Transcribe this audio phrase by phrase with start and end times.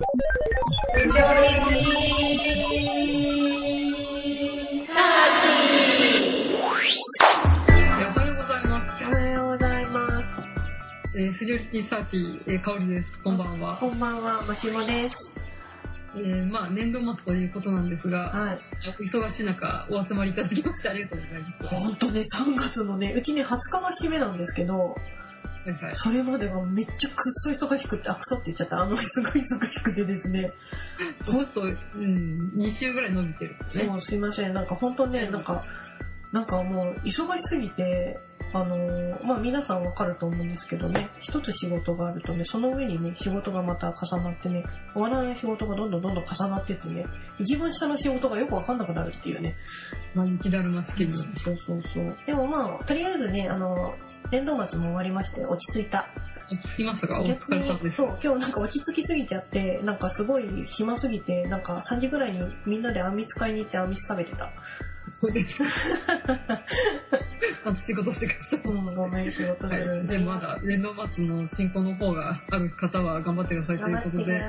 [0.00, 0.06] えお
[8.18, 9.04] はようございます。
[9.04, 10.24] おはようございます。
[11.18, 13.18] えーフジョリティサーティー、えー、かおりです。
[13.22, 13.76] こんばんは。
[13.76, 15.16] こんばんは、マシモです。
[16.16, 18.60] えーまあ、年度末ということなんですが、はい。
[19.04, 21.74] 忙しい中、お集まりいただきましてありがとうございます。
[21.74, 25.19] はほんとね、3月のね、うちね、20日が締めなんですけど、い
[25.74, 25.96] はい。
[25.96, 28.78] それまではめっちゃくっそ忙しくて、あ、くそって言っちゃった。
[28.78, 30.52] あの、すごい忙しくてですね。
[31.26, 33.86] ちょっと、うん、2週ぐらい伸びてるね。
[33.86, 34.54] そう、すいません。
[34.54, 35.64] なんかほんとね、なんか、
[36.32, 38.18] なんかもう、忙しすぎて、
[38.52, 47.06] あのーまあ皆さんわかると思うんですけどね、一つ仕事があるとね、その上にね、仕事がまた重なってね、終わらない仕事がどんどんどんどん重なってってね、
[47.38, 49.54] 一番下の仕事がよくわかんなくなるっていうね。
[50.14, 51.16] まあ、雪だるま式に。
[51.16, 52.16] そうそうそう。
[52.26, 53.94] でもまあ、とりあえずね、あの、
[54.30, 56.06] 年度末も終わりまして、落ち着いた。
[56.50, 57.96] 落ち着きましたかお疲れ様です。
[57.96, 64.50] そう、今日なんか落ち着きすぎちゃって、なんかすごい暇すぎて、なんか3時ぐらいにみんなであんみつ買いに行ってあんみつ食べてた。
[65.20, 65.62] そうです。
[67.64, 68.60] あと仕事してください。
[68.64, 74.32] うん、ごめん、仕事するはい、でまだ年度末の進行の方がある方は頑張ってくださいということで。
[74.32, 74.42] はい、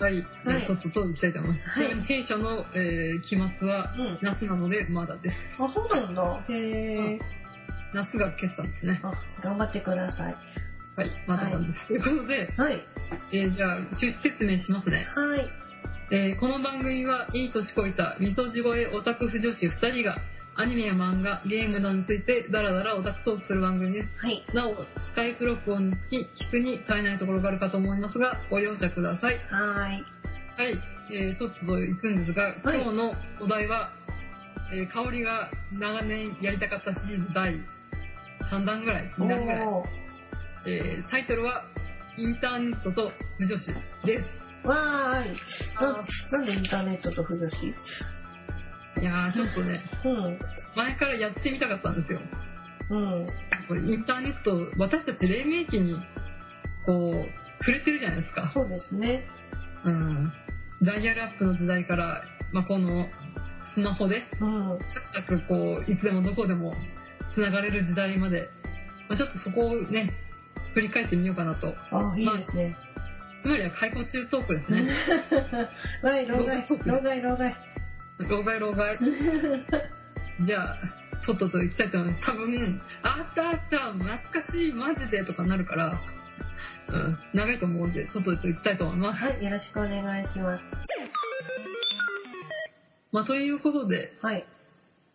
[0.00, 1.80] はいえーとっとと行きたいと思います。
[1.80, 4.18] はいちなみに弊社の、えー期末はうん。
[4.22, 5.36] 夏なのでまだです。
[5.58, 6.44] あ、そうなんだ。
[6.48, 7.18] へえ。
[7.94, 9.00] 夏が決算ですね。
[9.02, 10.36] あ、頑張ってください。
[10.96, 11.86] はい、まだなんです。
[11.86, 12.82] ということで、はい。
[13.32, 15.06] えーじゃあ趣旨説明しますね。
[15.14, 15.50] はい。
[16.10, 20.18] えーこの番組はいい年こいたみそじ声オタク婦女子2人が
[20.56, 24.08] アニメや漫画、ゲームなどについてダラダラオタクトークする番組です。
[24.18, 24.44] はい。
[24.54, 29.38] なお、スカイプ録音につき聞くに足りないところがあるかと思いますが、ご容赦ください。
[29.50, 30.04] はーい。
[30.56, 33.90] はい、えー、ちょっと行くんですが、今日のお題は、
[34.72, 37.58] えー、香りが長年やりたかったシリーズ第
[38.50, 39.68] 3弾ぐらい、2弾ぐらい。
[40.66, 41.64] えー、タイトルは、
[42.16, 43.66] インターネットと不女子
[44.04, 44.44] です。
[44.66, 45.36] わーい。
[45.80, 47.66] な、なんでインターネットと不女子？
[49.00, 50.38] いやー、ちょっとね、うん。
[50.76, 52.20] 前からやってみたかったんですよ。
[52.90, 53.26] うん。
[53.68, 55.94] これインターネット、私たち黎明期に、
[56.86, 58.50] こう、触れてるじゃないですか。
[58.54, 59.26] そうですね。
[59.84, 60.32] うん。
[60.82, 63.08] ダイヤルアップの時代から、まあ、この、
[63.74, 64.78] スマホで、うん。
[64.92, 66.74] サクサクこう、いつでもどこでも
[67.34, 68.48] 繋がれる時代まで、
[69.08, 70.12] まあ、ちょっとそこをね、
[70.72, 71.74] 振り返ってみようかなと。
[71.90, 72.76] あ、いいですね。
[73.42, 74.88] つまりは解雇中トークですね。
[76.02, 77.56] わい、老害、老害、老害。
[78.18, 78.98] 老害老害。
[80.40, 80.78] じゃあ、
[81.26, 82.26] とっとと行きたいと思います。
[82.26, 86.00] 多分、あったあった、懐かしい、マジでとかなるから、
[86.88, 89.24] うん、長いと思うんで、とっとと行きたいと思います。
[89.24, 90.64] はい、よろしくお願いします。
[93.12, 94.53] まあ、ということで、はい、えー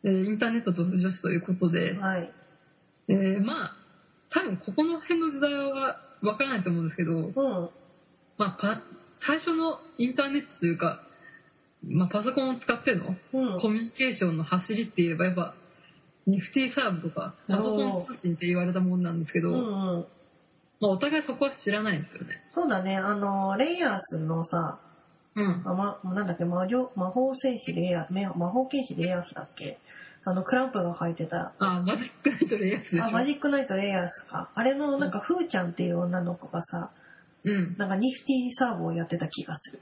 [0.03, 2.31] インターネットと女子ということで、はい。
[3.09, 3.75] えーまあ、
[4.29, 7.69] 多分ここの辺の時代はわからないと思うんですけど、うん。
[8.37, 8.81] まあ、パ
[9.19, 11.01] 最初のインターネットというか、
[11.83, 13.61] まあ、パソコンを使ってのうん。
[13.61, 15.55] コミュニケーションの走りって言えばやっぱ、
[16.27, 20.05] ニフティサーブとか、パソコン通信って言われたもんなんですけど、うんうん。
[20.79, 22.43] まあ、お互いそこは知らないんですよね。
[22.49, 24.79] そうだね、あの、レイヤースのさ、
[25.39, 25.63] うん。
[25.65, 29.77] あま、なんだっけ、魔女、魔法戦士レイヤー、め魔法剣士レイヤースだっけ？
[30.25, 31.53] あの、クランプが書いてた。
[31.59, 33.01] あ、マジックナイトレイヤース。
[33.01, 34.49] あ、マジックナイトレイヤースか。
[34.53, 36.91] あれの、なんか、フーちゃんっていう女の子がさ、
[37.45, 37.75] うん。
[37.77, 39.79] なんかニフティサーブをやってた気がする。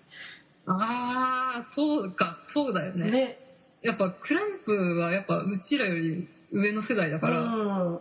[0.68, 3.09] ああ、そうか、そうだよね。
[3.09, 3.39] ね。
[3.81, 8.00] やっぱクランプはやっぱうちらより上の世代だから、うん。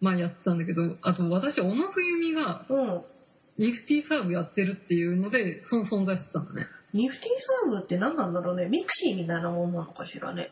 [0.00, 3.02] まあやってたんだけど、あと私、小野不由美がうん。
[3.58, 6.66] ニフティサーブやってるっていうので、その存在してたんだね。
[6.94, 7.28] ニフティ
[7.66, 8.66] サーブって何なんだろうね。
[8.66, 10.50] ミクシーみたいなもんなのかしらね。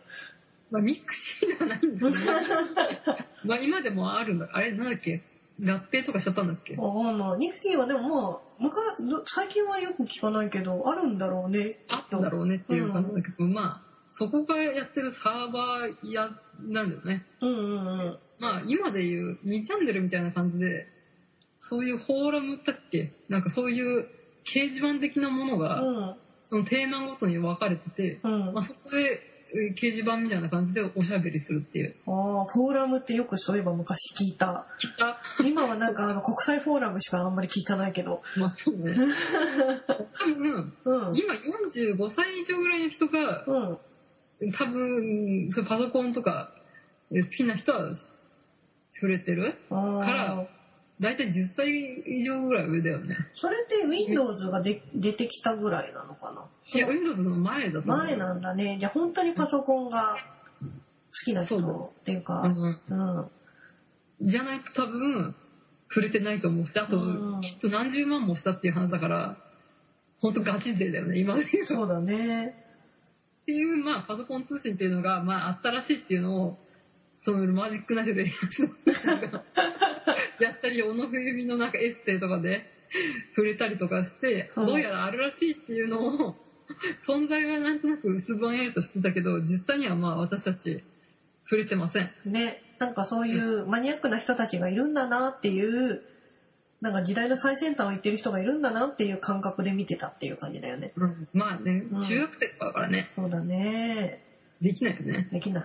[0.71, 2.17] まあミクシーではないんですけど、ね、
[3.45, 4.49] まあ今でもあるんだ。
[4.53, 5.23] あれなんだっけ？
[5.61, 6.77] 合併とかしちゃったんだっけ？
[6.77, 7.39] わかんない。
[7.39, 8.73] ニフティはでもまあ、
[9.27, 11.79] 最近はよく聞かないけど、あるんだろうね。
[11.89, 13.83] あったんだろうねっていう感じだけど、まあ、
[14.15, 16.31] そこがやってるサーバーや、
[16.61, 17.27] なんだよね。
[17.43, 18.19] うんうんうん。
[18.41, 20.87] まあ今でいう2チャンネルみたいな感じで、
[21.69, 23.13] そういうフォーラムだっけ？
[23.29, 24.09] なんかそういう
[24.45, 26.17] 掲示板的なものが、うん。
[26.51, 28.55] そのテーマごとに分かれてて、うん。
[28.55, 31.95] まあ、そこでえー掲示板みたいな感じでおしゃべりするっていう。
[32.07, 34.67] ああ、フォーラムってよくそういえば昔聞いた。
[35.01, 38.23] あ、今はなんかあの国際フォーラムしかあんまり聞かないけど。
[38.37, 38.95] まあそうね。
[40.19, 41.17] 多分、うん。
[41.17, 43.53] 今45歳以上ぐらいの人が、う
[44.47, 44.53] ん。
[44.53, 46.51] 多分、そパソコンとか
[47.13, 47.97] え好きな人は
[48.95, 49.55] 触れてる？
[49.71, 50.47] あからあ。
[51.01, 51.69] 大体10歳
[52.07, 53.17] 以上ぐらい上だよね。
[53.35, 56.47] それって Windows がで出てきたぐらいなのかな？
[56.73, 57.99] いや、Windows の前だと思う。
[57.99, 58.79] 前なんだね。
[58.81, 60.17] じゃあ本当にパソコンが
[60.61, 60.71] 好
[61.25, 62.43] きな人っていうか。
[62.45, 62.49] う
[62.95, 63.31] んう
[64.25, 64.29] ん。
[64.31, 65.35] じゃないと多分、
[65.89, 69.37] 触れてないと思うし、あと、うんきっと何十万もしたっていう話だから、
[70.19, 71.67] 本当ガチ勢だよね、今で言う。
[71.67, 72.55] そうだね。
[73.43, 76.59] っていう、まあ、パソコン通信っていうのが、まあ、あったらしいっていうのを、
[77.19, 78.33] そのマジックナイフでや
[80.45, 82.67] ったり、小野冬美のなんかエッセイとかで
[83.35, 86.37] 触れたりとかして、どうやらあるらしいっていうのを、
[87.07, 90.85] 存在はなんとなく薄ぼんやりとしてたけど、実際にはまあ私たち
[91.45, 92.11] 触れてません。
[92.27, 92.63] ね。
[92.79, 96.03] なんかそういうマニアックな人たちがいるんだなっていう、
[96.81, 100.93] なんか時代の最先端を言ってる人がいるんだなっていう感覚で見てたっていう感じだよね。
[100.95, 104.23] うん、まあねうん、中学生とかだからね、そうだね。
[104.61, 105.29] できないよね。
[105.33, 105.65] できない。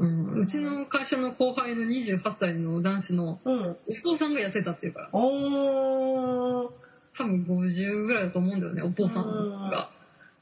[0.00, 3.76] うん、うちの会社の後輩の28歳の男子のうん。
[3.86, 6.70] お父さんが痩せたっていうから、おー。
[7.18, 9.90] 多分50ぐらいだと思うんだよね、お父さんが。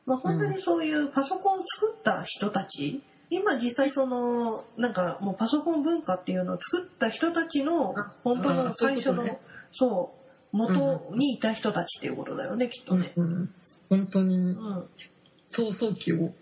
[0.06, 9.26] まあ本当にそういうパソコンを作った人たち、今実際その、なんかもうパソコン文化っていうのを作った人たちのあ、本当の最初の、あ
[9.72, 13.12] そう元にいた人たちっていうことだよね、きっとね。
[13.16, 13.50] うん、
[13.90, 14.88] 本当にうん。
[15.50, 16.32] 創創期を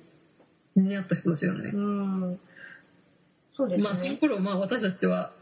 [0.75, 1.71] 担った人たちよね。
[1.73, 2.41] うん。
[3.57, 4.17] そうですまあそのね。
[4.19, 5.33] 頃まあ私たちは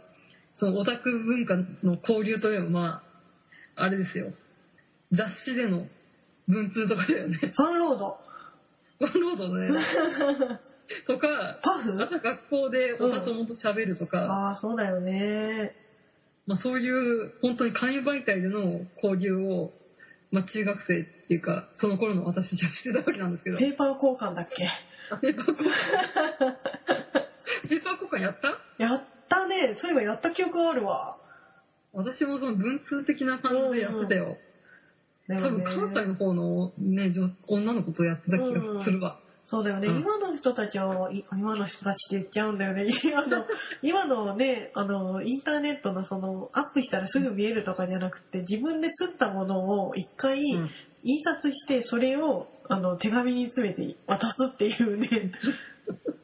[0.57, 3.03] そのオタク文化の交流といえばま
[3.77, 4.33] ああれですよ。
[5.13, 5.87] 雑誌での
[6.49, 7.37] 文通とかだよね。
[7.39, 8.19] ファンロード。
[9.01, 9.81] ワンロードね。
[11.07, 12.01] とかパフ？
[12.01, 15.75] あと学校でオタ友と喋るとか、ああ、そうだよね。
[16.47, 19.73] まあ、そういう本当に紙媒体での交流を、
[20.31, 23.57] まあ、中学生っていうかその頃の私たちはしてたわけなんですけど。
[23.59, 24.69] ペーパー交換だっけ？
[25.11, 25.75] あペーパー交換
[27.69, 28.49] ペーパー交換やった？
[28.79, 29.77] やったね。
[29.79, 31.17] そういえばやった記憶あるわ。
[31.93, 34.39] 私もその文通的な感じでやってたよ、
[35.29, 35.63] だよね。
[35.63, 40.01] 多分関西の方のね女女の子とやってた気がするわ、そうだよね、うん。
[40.01, 42.87] 今の人たちは、い今の人たちって言っちゃうんだよね。
[43.05, 43.47] 今の、
[43.83, 50.71] 今のね、あの、インターネットのその、アップしたらすぐ見えるとかじゃなくて、自分で刷ったものを一回うん。
[51.07, 55.09] 印刷して、それを、あの、手紙に詰めて渡すっていうね。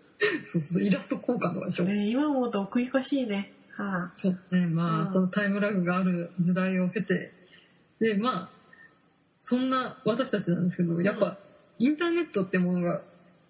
[0.53, 3.53] そうそうイラスト交換とかでしょ、ね今思うと奥ゆかしいね。
[3.77, 5.13] はそうねまあ、うん。
[5.13, 7.33] そのタイムラグがある時代を経て。
[8.01, 8.51] でまあ
[9.43, 11.39] そんな私たちなんですけどやっぱ
[11.79, 13.03] インターネットってものが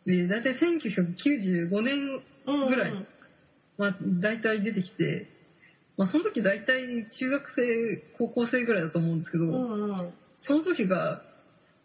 [0.07, 2.93] え大体1995年あ、うんぐらい
[3.81, 5.27] まあ、大体出てきて、
[5.97, 10.13] まあ、その時大体中学生高校生ぐらいだと思うんですけど、うんうん。
[10.43, 11.23] その時が、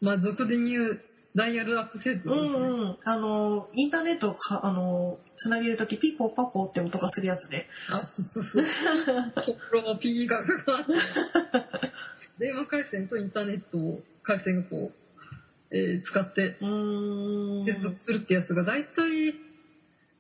[0.02, 1.02] まあ、俗で言う
[1.36, 2.98] ダイヤルアップ設定うですね、んうん。
[3.04, 7.68] あの、インターネットをか、あの、つなげるとき、ピポパポって音がするやつね。
[7.90, 8.66] あそうそうそう。
[9.70, 10.94] 心のピーがかかって。
[12.40, 14.92] 電話回線とインターネットを回線がこ
[15.72, 16.58] う、えー使って。
[17.66, 19.34] 接続するってやつが大体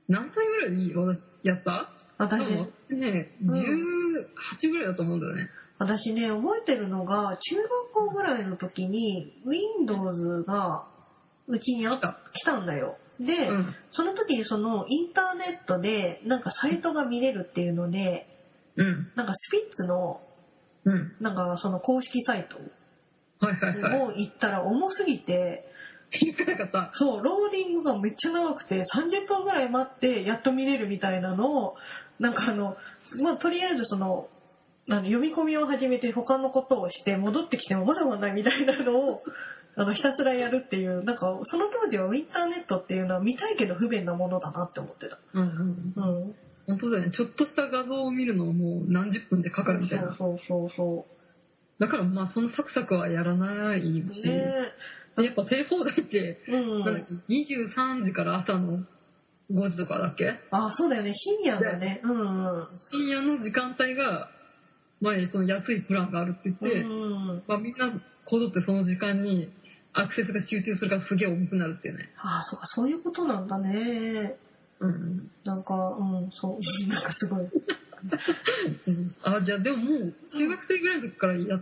[0.10, 1.92] 何歳ぐらいに私やった？
[2.18, 3.52] 多私ねうん。
[3.52, 10.88] 18ぐらいだと思うんだよね、私ね、覚えてるのが、中学校ぐらいの時に、Windows が
[11.48, 12.98] うちにあ来た来たんだよ。
[13.20, 13.76] で、うん。
[13.92, 18.28] その時にそのインターネットで、なんかサイトが見れるっていうので、
[18.76, 19.12] うん。
[19.16, 20.22] なんかスピッツの、
[20.84, 21.16] うん。
[21.22, 25.66] なんかその公式サイトを行ったら重すぎて、
[26.94, 31.76] そう、ローディングがめっちゃ長くて、30分ぐらい待ってやっと見れるみたいなのを、
[32.20, 32.78] なんかあの、
[33.22, 34.30] まあとりあえずその、
[34.88, 39.24] あの読み込みを始めて他のことをして戻ってきてもまだ終わんないみたいなのを
[39.78, 45.20] あのひたすらやるっていうなんかその当時はインターネットっていうのは見たいけど不便なものだなって思ってた。
[45.34, 46.36] うんうんうん。
[46.68, 51.06] 本当だよねちょっとした画像を見るのもう何十分でかかるみたいなそうそうそ
[51.78, 53.94] だからまあそのサクサクはやらないし。
[54.28, 54.46] ね
[55.18, 56.52] でやっぱテレ放題って、え。
[56.52, 58.86] うんなんだっけ？23時から朝の
[59.52, 60.40] 5時とかだっけ？
[60.52, 61.14] あ、そうだよね。
[61.14, 62.02] 深夜だね。
[62.04, 62.66] うんうん。
[62.92, 64.30] 深夜の時間帯が
[65.00, 67.44] 前にその安いプランがあるって言って、うん。
[67.48, 67.92] まあ、みんな
[68.26, 69.50] こぞってその時間に
[69.96, 72.10] アクセスが集中するからすげえ重くなるっていうね。
[72.22, 74.36] あ、そうか、そういうことなんだね。
[74.80, 75.32] うん。
[75.46, 76.88] なんか、うん、そう。
[76.88, 77.48] なんかすごい。
[79.24, 81.60] あ、じゃあでももう中学生ぐらいの時からや、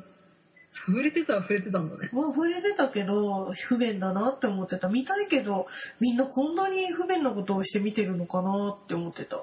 [0.87, 2.09] 触れてたは触れてたんだね。
[2.11, 4.87] まあ、触れてたけど、不便だなって思ってた。
[4.87, 5.67] 見たいけど、
[5.99, 9.37] みんなこんなに不便なことをして見てるのかなって思ってた。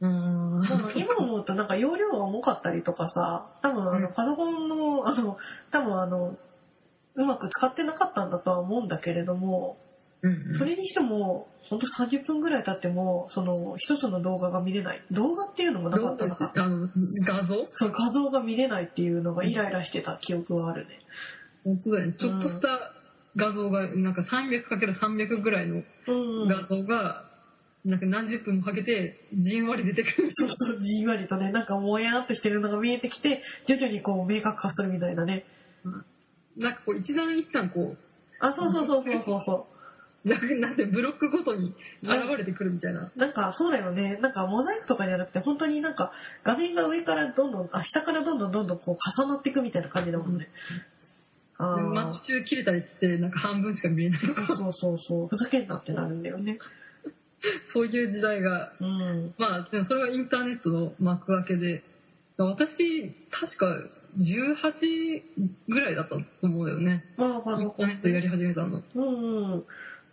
[0.00, 1.00] うーん。
[1.00, 5.38] 今思うとなんか容量が重かったりとかさ、多分あうんのパソコンの、あの、
[5.70, 6.36] 多分あの、
[7.16, 9.78] うまく使ってなかったんだとは思うんだけれども、
[10.58, 15.02] それにしても、ほんと30分ぐらい経っても、その一つの動画が見れない。
[15.10, 16.52] 動画っていうのもなかったのか。
[16.56, 16.88] あの、
[17.26, 17.68] 画像？
[17.74, 20.98] その画像が見れないっていうのがイライラしてた記憶はあるね。
[21.64, 22.14] 本当だよね。
[22.18, 22.92] ちょっとした
[23.36, 26.48] 画像が、なんか 300×300 ぐらいのうん。
[26.48, 27.24] 画像が、
[27.84, 30.30] なんか何十分もかけて、じんわり出てくる。
[30.32, 35.44] そうそう、じんわりとね、なんかもやっとしてるのが見えてきて、徐々にこう明確化するみたいなね。
[36.56, 37.96] なんかこう一段一段こ
[38.40, 43.12] あ、そうそうそうそうそうそうななんてブロックごとに現れてくるみたいな。
[43.14, 43.18] う。
[43.18, 44.16] なんかそうだよね。
[44.22, 46.12] なんかモザイクとかじゃなくて、本当になんか
[46.44, 50.48] 画面が上からどんどん、あ、下からどんどんどんどんこう重なっていくみたいな感じだもんね。
[51.58, 55.28] あでーまあ途中切れたりして、なんか半分しか見えないとか、そうそうそう。
[55.28, 56.58] ふざけんなってなるんだよね。
[57.66, 59.34] そういう時代が、うん。
[59.36, 61.84] まあでもそれはインターネットの幕開けで、
[62.38, 63.66] 私、確か
[64.18, 65.22] 18
[65.68, 67.04] ぐらいだったと思うよね。
[67.16, 68.82] まあ、パソコンインターネットやり始めたの。
[68.94, 69.64] うんうん。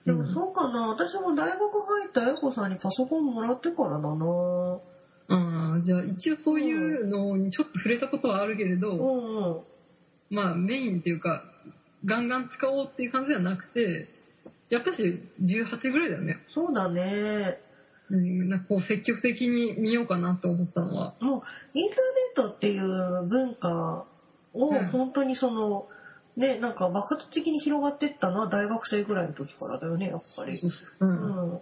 [0.05, 0.87] でもそうかな。
[0.87, 4.79] 私も大学入ったエコさんにパソコンもらってからだな。
[5.29, 9.61] ああ、じゃあ一応そういうのにちょっと触れたことはあるけれど、うんうん。
[10.31, 11.43] まあメインっていうか、
[12.05, 14.09] ガンガン使おうっていう感じではなくて、
[14.69, 16.39] やっぱし18ぐらいだよね。
[16.49, 17.59] そうだね。
[18.11, 21.15] うん、なんかこう積極的に見ようかなと思ったのは。
[21.21, 21.41] もう、
[21.73, 24.05] インターネットっていう文化
[24.53, 25.87] をうん本当にその、
[26.35, 30.59] ね、なんか爆発的に広がってったのは大学生ぐらいの時からだよね、やっぱり。
[30.99, 31.61] ううんん。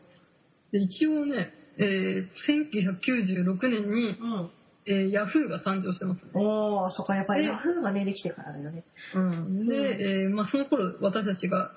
[0.72, 4.50] で一応ね、えー1996年に、うん。
[4.86, 6.32] えー、ヤフーが誕生してますね。
[6.34, 8.84] おー、そっか、やっぱりでヤフーがね、できてからだよね。
[9.13, 11.72] うん、で、えーまあ、その頃私たちが、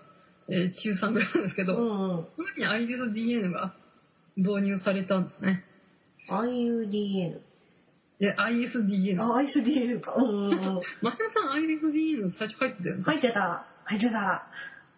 [0.49, 2.27] えー中3ぐらいなんですけど、うんうん。
[2.37, 3.75] その時に ISDN が
[4.37, 5.65] 導入されたんですね。
[6.29, 7.41] IUDN。
[8.19, 9.21] で、ISDN。
[9.21, 10.15] あ、ISDN か。
[10.17, 10.81] うん。
[11.03, 13.03] マシさん ISDN 最初入ってたよね。
[13.05, 13.67] 入ってた。
[13.85, 14.47] 入ってた。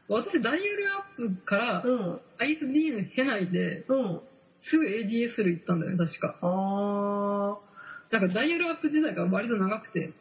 [0.09, 2.21] 私、ダイヤルアップからうん。
[2.38, 4.21] ISDN 経ないで、うん。
[4.61, 6.37] すぐ ADSL 行ったんだよね、確か。
[6.43, 7.59] あ
[8.11, 10.12] なんかダイヤルアップ時代が割と長くて、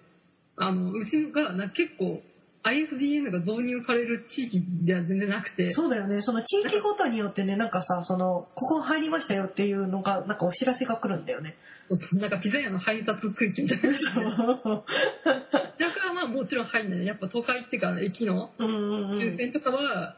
[0.56, 2.22] あの、うちがな結構
[2.64, 6.22] ISDN が導入される地域では全然なくーて、そうだよね。
[6.22, 11.56] その地域ごとによってね、なんかさ、その、ここ入りましたよっていうのが、なんかお知らせが来るんだよね。
[11.90, 13.98] そうそうなんかピザ屋の配達区域みたいな。
[13.98, 14.84] そう
[15.26, 17.06] だからまあもちろん入んないね。
[17.06, 18.52] やっぱ都会っていうか駅の。
[19.18, 20.16] 終点とかは、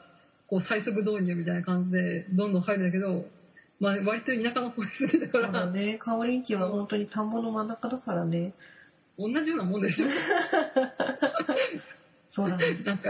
[0.48, 3.26] こう最速導入みたいな感じでどんどん入るんだけど、
[3.80, 5.98] まあ割と田舎の方に住んでたかそうだら、ね。
[6.00, 8.54] 川林地は本当に田んぼの真ん中だからね。
[9.18, 10.08] 同じようなもんでしょ。
[12.36, 12.82] そうだね。
[12.84, 13.10] なんか、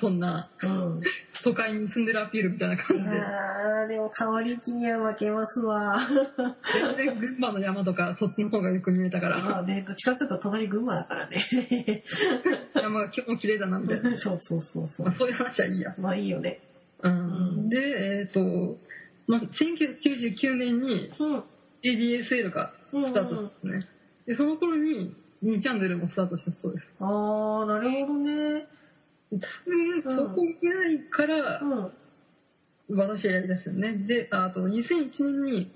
[0.00, 1.00] そんなうん。
[1.44, 3.16] 都会に住んでるアピールみたいな感いじで。
[3.16, 6.08] やー、でも川林地には負けますわ。
[6.96, 12.02] 全然群馬の山とかそっちの方がよく見えたから、まあね、どっちかというと隣群馬だからね。
[12.74, 14.18] 山が今日も綺麗だなみたいな。
[14.18, 15.16] そうそうそうそうまあ。
[15.16, 15.94] そういう話はいいや。
[15.98, 16.60] まあいいよね。
[17.02, 18.40] うん、で、えっ、と、
[19.28, 21.44] まあ、1999年にうん
[21.84, 23.86] ADSL がスタートしたんですね。
[24.26, 25.14] で、その頃に
[25.44, 26.86] 2チャンネルもスタートしたそうです。
[26.98, 28.13] あー、なるほどね。
[29.40, 31.92] 多分そこぐらいからうん。
[32.88, 33.96] 私はやりだしたよね。
[33.96, 35.72] で、あと2001年に、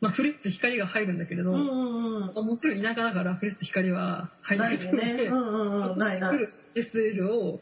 [0.00, 2.30] まあ、フレッツ光が入るんだけれど、うんまうんうん。
[2.30, 5.16] あもちろん田舎だからフレッツ光は入らなないいのよね。
[5.16, 5.56] で、うんう
[5.88, 5.98] んうん。
[5.98, 6.38] ないない。
[6.76, 7.60] SL を、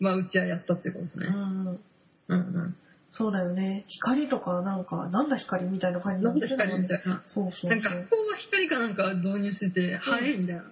[0.00, 1.28] まあ、うちはやったってことですうね。
[1.30, 1.80] んうん。
[2.28, 2.76] うんうん。
[3.08, 3.84] そうだよね。
[3.88, 7.22] 光とかなんか、なんだ光みたいな感じなんだ光みたいいな。
[7.26, 7.70] そうそう。
[7.70, 10.62] なんか学校は光かなんか導入してて、早いみたいな。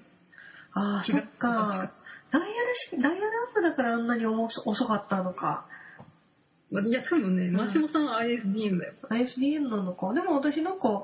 [0.73, 1.93] ああ、そっか。
[2.31, 5.67] ダイヤルし、ダイヤルアップだからあんなに遅遅かったのか。
[6.71, 8.95] まあいや、多分ね、うんマシモさんは ISDN だよ。
[9.11, 10.13] ISDN なのか？
[10.15, 11.03] でも私なんか、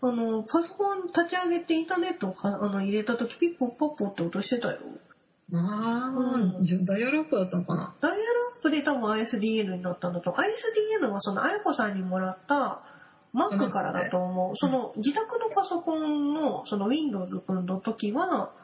[0.00, 4.78] あの、パソコン立ち上げてインターネットをかあの入れた時ピッポッポッポって音してたよ。
[5.52, 7.94] ああ、うんじゃあダイヤルアップだったのかな。
[8.00, 8.22] ダイヤル
[8.56, 10.32] アップで多分 ISDN になったんだと。
[10.32, 12.82] ISDN はそのあやこさんにもらった
[13.34, 14.56] Mac からだと思う。
[14.56, 18.63] その自宅のパソコンのその Windows 君の時はうん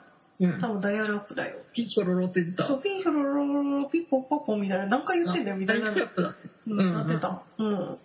[0.60, 0.68] 多。
[0.68, 1.56] 分ダイヤルアップだよ。
[1.72, 2.68] ピッチョロロって言ってた。
[2.68, 4.86] そう、ピンショロロロロロピッポッポッポみたいな。
[4.86, 6.36] 何回言ってんだよみたいなダイアップだ。
[6.66, 7.42] うん、うんなってた。
[7.58, 7.98] うん。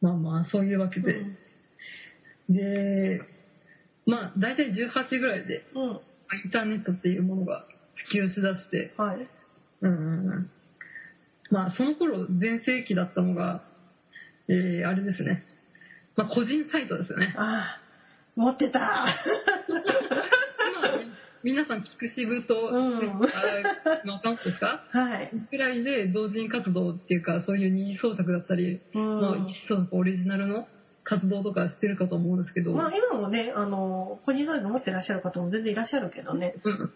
[0.00, 1.14] まあまあ、そういうわけで。
[1.14, 1.38] うん
[2.48, 3.22] で、
[4.06, 5.82] まあ、大体18ぐらいで、うん。
[6.44, 9.28] インターネットっていうものが普及しだして、はい。
[9.80, 10.50] うんうんうん。
[11.50, 13.62] まあ、その頃、全盛期だったのが、
[14.48, 15.42] えー、あれですね。
[16.16, 17.34] まあ、個人サイトですよね。
[17.36, 17.80] ああ、
[18.36, 19.06] 持ってた。
[21.42, 23.00] 今、皆さん、ピクシブと、うんあ
[24.04, 24.84] のアカウントですか？
[24.90, 25.30] はい。
[25.50, 30.66] くらいで同人活動っていうか、そういう二次創作だったり、うんまあ、一次創作オリジナルの
[31.02, 36.54] 活動とかしてるかと思うんですけど、まあ今もね、あの、個人サイト持ってらっしゃる方も全然いらっしゃるけどね。
[36.64, 36.92] うん、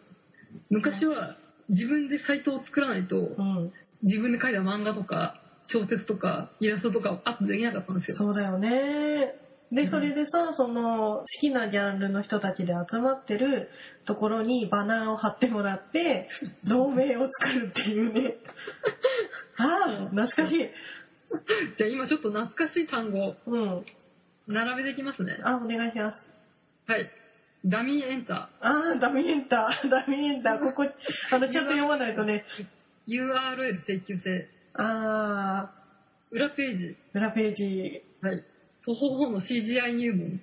[0.71, 1.37] 昔は
[1.69, 3.73] 自分でサイトを作らないと、うん。
[4.03, 5.35] 自分で書いた漫画とか
[5.67, 8.17] 小説とかイラストとかをアップできなかったんですよ。
[8.17, 9.35] そうだよね。
[9.73, 13.69] で、うんそれでさ、その、好きなジャンルの人たちで集まってる
[14.07, 16.29] ところにバナーを貼ってもらって、
[16.69, 18.37] 同盟を作るっていうね。
[19.59, 20.71] ああ、懐かしい。
[21.77, 23.85] じゃあ今ちょっと懐かしい単語うん。
[24.47, 25.39] 並べていきますね。
[25.43, 26.91] あ、お願いします。
[26.91, 27.11] はい。
[27.67, 32.45] ダミーエンタあー、ダミエンター、 ダミエンター、ここ、あの、ちゃんと読まないとね。
[33.07, 35.71] ー、URL 請求制、あ
[36.31, 38.45] 裏ページ、ー、裏ページ、はい。
[38.85, 40.41] 徒歩法の CGI 入門、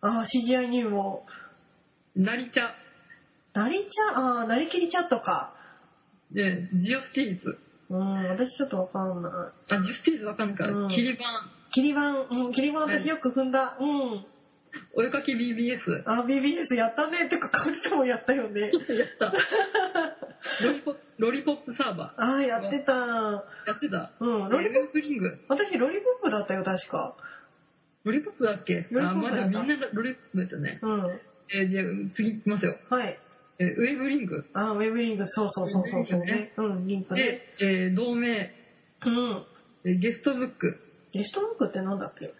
[0.00, 1.20] あー、CGI 入門。
[2.14, 2.74] 成茶、
[3.54, 5.54] なりちゃ、あー、なりきりチャットか。
[6.32, 7.58] で、ジオスティーズ。
[7.90, 9.32] うん、私ちょっとわかんない。
[9.74, 13.76] あ、ジオスティーズわかんないから、うんキリバン、切り板、うん、切り板私よく踏んだ。
[13.80, 14.26] うん。
[14.96, 16.02] お絵かき BBS。
[16.06, 17.28] あ、BBS やったね。
[17.28, 18.60] てか、カルトもやったよね。
[18.62, 18.70] やっ
[19.18, 19.32] た。
[20.64, 22.92] ロリポロリポップサーバあー、やってた。
[22.92, 22.96] ー。
[23.66, 24.14] やってた。
[24.20, 25.38] うん、ロリポップリング。
[25.48, 27.14] 私、ロリポップだったよ、確か。
[28.04, 28.86] ロリポップだっけ？
[28.90, 30.78] ロリポップあ、まだみんなロリポップだったね。
[30.82, 31.20] うん。
[31.54, 32.78] えー、じゃあ次行きますよ。
[32.88, 33.18] はい。
[33.58, 34.44] えーウェブリング。
[34.52, 36.52] あー、ウェブリング、そうそうそうそうそうね。
[36.56, 37.42] うん、リンクね。
[37.58, 38.54] で、えー同盟、
[39.06, 39.46] うん。
[39.84, 40.80] えーゲストブック。
[41.12, 42.34] ゲストブックってなんだっけ？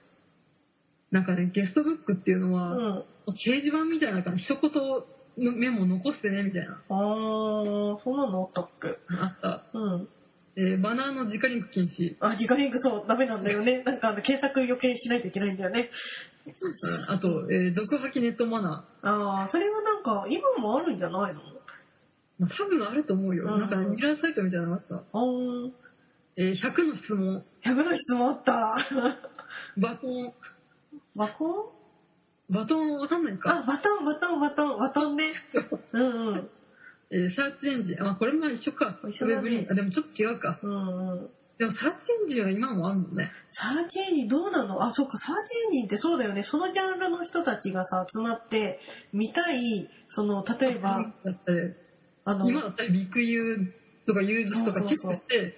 [1.10, 3.04] なんかね、ゲストブックっていうのうは、ん。
[3.28, 6.82] 掲示板みたいな感じ、一言のメモ残してね、みたいな。
[6.88, 8.98] あー、そんなのあったっけ？
[9.08, 9.66] あった。
[9.74, 10.08] うん。
[10.56, 12.16] えーバナーの直リンク禁止。
[12.20, 13.82] あ、ギガリンクそう、ダメなんだよね。
[13.84, 15.90] なんかあの、検索余計しないといけないんだよね。
[16.46, 21.40] うんあと、えー毒吐きネットマナあー、それはなんか、今もあるんじゃないの？
[21.40, 21.44] ー。
[22.38, 23.44] まあ、多分あると思うよ。
[23.44, 24.94] うんなんかね、ミラーサイトみたいなのがあった。
[24.96, 25.70] あー、
[26.36, 27.44] えー100の質問。
[27.64, 28.76] 100の質問あった。
[29.78, 30.32] バトン。
[31.14, 31.72] バコ
[32.50, 33.64] バトンわかんないンあ、か。
[33.66, 35.32] バトン、バトン、バトン、バトンね。
[35.92, 36.50] うんうん。
[37.12, 38.02] えーサーチエンジン。
[38.02, 38.98] あ、これも一緒か。
[39.06, 39.72] 一緒だねウェブリンク。
[39.72, 40.58] あ、でもちょっと違うか。
[40.62, 40.70] うん
[41.12, 41.30] うん。
[41.58, 43.30] でもサーチエンジンは今もあるもんね。
[43.52, 44.82] サーチエンジンどうなの？
[44.82, 46.42] あ、そっか、サーチエンジンってそうだよね。
[46.42, 48.80] そのジャンルの人たちがさ、集まって、
[49.12, 50.98] 見たい、その、例えば、
[52.24, 55.54] あの、今だったらビッグユーとかユーズとかチェックして、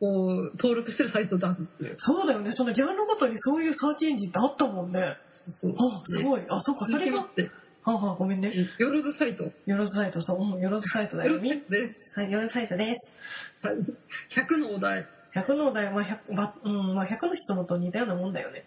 [0.00, 1.96] こう、登録してるサイトを出すっていう。
[1.98, 2.52] そうだよね。
[2.52, 5.16] そのジャンルごとにそういうサーチエンジンってあったもんね。
[5.32, 5.88] そうそう。
[5.92, 6.24] あ、すい。
[6.24, 6.42] ごい。
[6.48, 7.28] あ、そっか、それが
[7.84, 8.52] はあ、はあ、ごめんね。
[8.54, 9.44] えヨロズサイト。
[9.66, 11.48] よろずサイト、そう、うん、よろずサイトだよで
[12.14, 12.20] す。
[12.20, 13.10] はい、よろずサイトです。
[13.66, 13.76] はい。
[14.34, 15.06] 100のお題。
[15.34, 18.64] 100のお題は100、ま、うん、まあ、100の質問と似たようなもんだよね。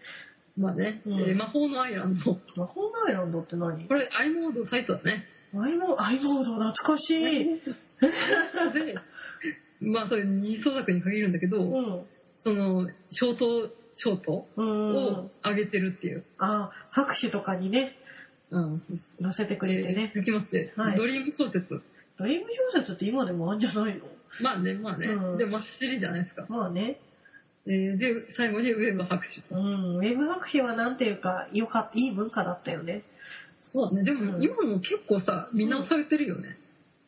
[0.58, 2.40] まあね、うんえー魔法のアイランド。
[2.56, 3.88] 魔法のアイランドって何？
[3.88, 5.24] これ、アイモードサイトだね。
[5.54, 7.46] アイモアイモード懐かしい。
[8.02, 8.96] で、
[9.82, 12.06] まあ、それ二相作に限るんだけど、うん。
[12.40, 14.96] その、ショート、ショートうん。
[14.96, 16.24] を上げてるっていう。
[16.38, 17.98] あ、拍手とかにね、
[18.52, 18.82] うん、
[19.22, 20.12] 載せてくれてえーね。
[20.14, 21.82] 続きまして、はいドリーム小説。
[22.20, 24.06] ドリーム小説って今でもあるんじゃないの？
[24.42, 25.08] まあね、まあね。
[25.08, 26.46] うんでも、まあ、走りじゃないですか。
[26.50, 27.00] まあね。
[27.66, 29.42] えーで、最後にウェブ拍手。
[29.56, 29.98] うん。
[29.98, 33.04] ウェブ拍手はなんていうか、よかった、いい文化だったよね。
[33.62, 34.04] そうだね。
[34.04, 36.58] でも、うん今も結構さ、見直されてるよね。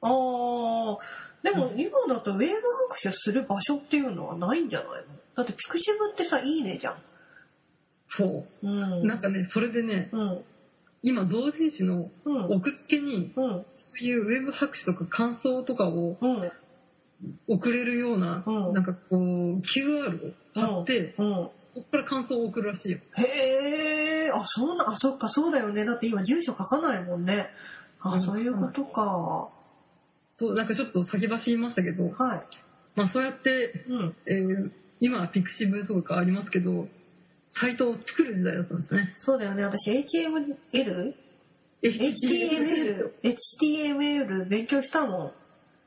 [0.02, 0.98] ああ、
[1.44, 5.16] でも今だとウェブ拍手する場所っていうのはないんじゃないの？
[5.36, 6.98] だってピクシブってさ、いいねじゃん。
[8.08, 8.70] そうう。
[8.70, 9.08] ん。
[9.08, 10.44] なんかね、それでね、うん。
[11.04, 12.46] 今、同人誌のうん。
[12.56, 13.34] 奥付けに、うん。
[13.34, 13.66] そ
[14.02, 16.52] ういうウェブ拍手とか感想とかをうん。
[17.48, 21.50] 送れるような、うんなんかこう、QR を貼って、うん。
[21.76, 23.00] そこから感想を送るらしいよ。
[23.18, 25.86] へえ、あ、そうな、あ、そっか、そうだよね。
[25.86, 27.50] だって今住所書かないもんね。
[28.00, 29.50] あ、うんそういうことか。
[30.39, 32.48] そう、なんかちょっと先走りましたけど、はい。
[32.96, 34.16] まあそうやって、うん。
[34.26, 36.88] えー今はピクシブとかありますけど、
[37.56, 39.16] サイトを作る時代だったんですね。
[39.20, 39.63] そうだよね。
[39.63, 41.13] 私 HTML?
[41.84, 43.12] HTML?
[43.24, 45.34] HTML 勉強したもん。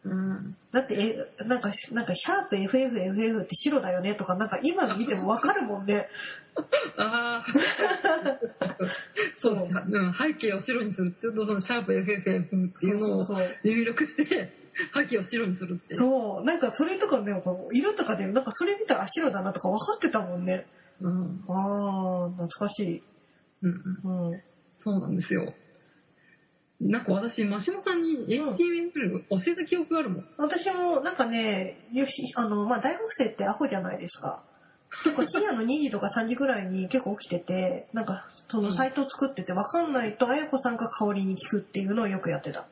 [0.05, 0.57] うん。
[0.70, 4.14] だって、え、なんか、なんか、シャープ FFFF って白だよね？
[4.14, 6.09] とか、なんか今見てもわかるもんね。
[6.96, 7.44] ああ。
[9.42, 9.72] そうです。
[9.88, 13.26] うん、背景を白にするってそのシャープ FFF っていうのを
[13.64, 14.52] 入力して、
[14.94, 15.96] 背景を白にするって。
[15.96, 16.44] そう。
[16.44, 20.66] なんかそれとかね、こう色とかで、なんかそれ見たらあ白だなとか分かってたもんね。
[21.00, 21.44] うん。
[21.48, 23.02] ああ、懐かしい。
[23.62, 23.70] うん
[24.04, 24.30] うん。
[24.32, 24.40] うん。
[24.82, 25.54] そうなんですよ。
[26.80, 30.24] なんか私、マシモさんに HTML 教えた記憶があるもん。
[30.37, 34.42] 私もなんかね、よし、あの、まあ、大学生ってアホじゃないですか。
[35.04, 42.68] 結構深夜の2時とか3時ぐらいに 結構起きてて、なんかそのサイトを作ってて分かんないと、あやこさんが代わりに聞くっていうのをよくやってた。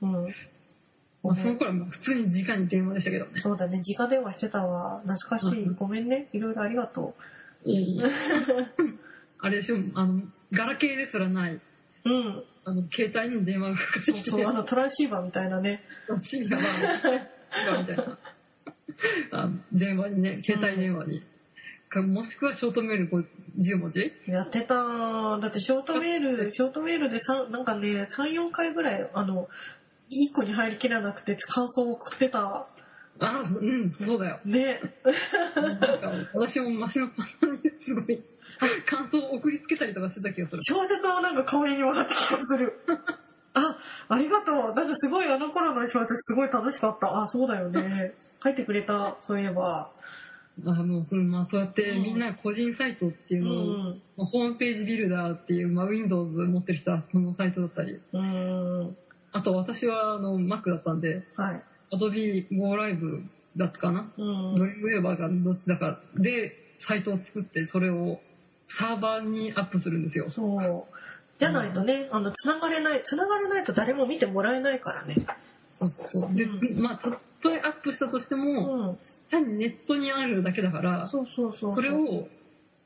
[0.00, 0.24] うん。
[0.24, 0.32] うん。
[1.22, 3.40] まあ、その頃は普通に直に電話でしたけどね。
[3.40, 5.00] そうだね、直電話してたわ。
[5.06, 5.64] 懐かしい。
[5.64, 6.28] うんごめんね。
[6.32, 7.14] いろいろありがと
[7.64, 8.04] いえいえ
[9.38, 11.60] あれでしょ、あの、ガラケーですらない、う。
[12.04, 12.44] うん。
[12.64, 15.82] あの、携帯に電話がかかってきて、そうそう、あのトランシーバーみたいなね。
[16.22, 18.18] シンガーみたいな。
[19.32, 21.20] あ電話にね、携帯電話に。
[21.88, 23.26] かもしくはショートメールこう
[23.58, 24.12] 10文字？
[24.26, 24.74] やってた
[25.38, 29.48] だってショートメール、 ショートメールでさなんかね、3、4回ぐらい、あの、
[30.12, 32.38] 1個に入りきらなくて感想を送ってた。
[32.38, 32.66] あ
[33.20, 34.40] あ、うん、そうだよ。
[34.44, 34.80] ね。
[35.54, 38.24] なんか私もマシのパンにすごい
[38.86, 40.62] 感想を送りつけたりとかしてた気がする。
[40.64, 42.72] 小説もなんか香りに分かった気がする。
[43.54, 43.76] あ、
[44.08, 44.74] ありがとう。
[44.74, 47.22] なんかすごいあの頃の小説すごい楽しかった。
[47.22, 48.14] あ、そうだよね。
[48.42, 49.92] 書いてくれた、そういえば。
[50.66, 54.02] あもうそのまあ、そうやってうんみんな個人サイトっていううのを、ん。
[54.16, 58.96] まあホームページビルダーっていう、まあ、Windows 持ってる人はそのサイトだったり、うん。
[59.32, 61.62] あと私はあの Mac だったんで、はい。
[61.92, 63.22] Adobe Go Live
[63.56, 64.54] だったかな、うん。
[64.56, 66.54] ドリームウェーバーかどっちだかで
[66.86, 68.20] サイトを作ってそれを
[68.68, 70.30] サーバーにアップするんですよ。
[70.30, 70.94] そう。
[71.38, 75.26] じゃないとね、あの、繋がれない、繋がれないと誰も見てもらえないからね。
[75.74, 76.34] そうそう。
[76.34, 77.10] で、うまあ、た
[77.42, 78.98] とえアップしたとしても、うん。
[79.30, 81.74] 単にネットにあるだけだから、そうそうそう。
[81.74, 82.28] それ、を、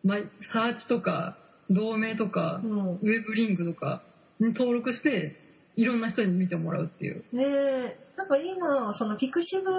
[0.04, 0.18] まあ、
[0.52, 1.36] サーチとか、
[1.68, 2.94] 同盟とかう、ん。
[2.94, 4.02] ウェブリンクとか
[4.40, 5.36] に登録して、
[5.76, 7.24] いろんな人に見てもらうっていう。
[7.32, 9.70] ねえ、なんか今、そのピクシブ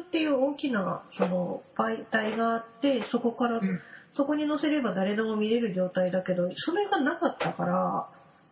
[0.00, 3.80] っていう大きな、その媒体があって、そこから、うん
[4.14, 8.08] そこに載せれば誰でも見れる状態だけど、それがなかったから、ま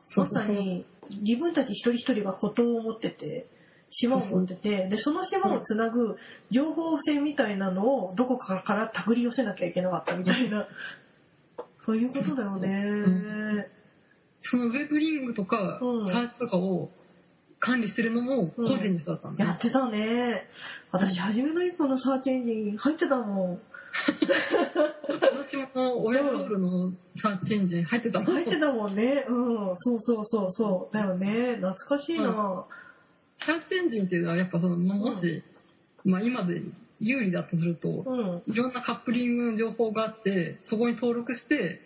[0.06, 0.46] そうそうそう。
[0.46, 0.86] さに
[1.22, 3.46] 自分たち一人一人が孤島を持ってて、
[3.90, 6.16] 島を持ってて、で、その島をつなぐ
[6.50, 10.66] 情報線みたいなのをどこかから手繰り寄せなきゃいけなかったみたいな、
[11.84, 13.04] そういうことだよね。
[13.04, 13.79] そ
[14.56, 16.90] のウェブリンクとか、うんサーチとかを
[17.58, 19.50] 管理してるのも個人の人だったんだね。
[19.50, 20.48] やってたね。
[20.90, 23.60] 私、初めの一歩のサーチエンジン入ってたもん。
[25.10, 28.34] 私も親ソウルのサーチエンジン入ってたもん。
[28.34, 29.26] 入ってたもんね。
[29.28, 29.76] うん。
[29.76, 30.94] そうそうそうそう。
[30.94, 31.56] だよね。
[31.56, 32.64] 懐かしいな。
[33.44, 35.42] サーチエンジンっていうのはやっぱその、まあもし、
[36.04, 36.62] まあ今で
[37.00, 38.14] 有利だとすると、う
[38.48, 38.52] ん。
[38.52, 41.82] いろんなカップリングの情報があって、そこに登録して、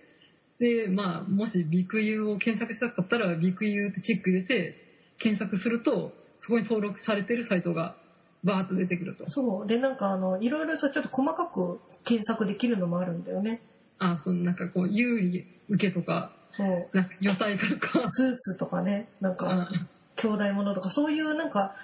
[0.64, 4.74] で、まあ、もしビクユーを検索したかったら、ビクユーってチェック入れて、
[5.18, 7.96] 検索すると、そこに登録されてるサイトが
[8.42, 9.29] バーッと出てくると。
[9.29, 9.66] そう。
[9.66, 13.61] で、なんかあの、いろいろさ、ちょっと細かく検索できるのもあるんだよね。
[13.98, 16.96] あ、そのなんかこう、有利受けとか、そう。
[16.96, 19.68] なんか女体化とか、スーツとかね、なんか、あ
[20.16, 21.74] 兄弟ものとか、そういうなんか、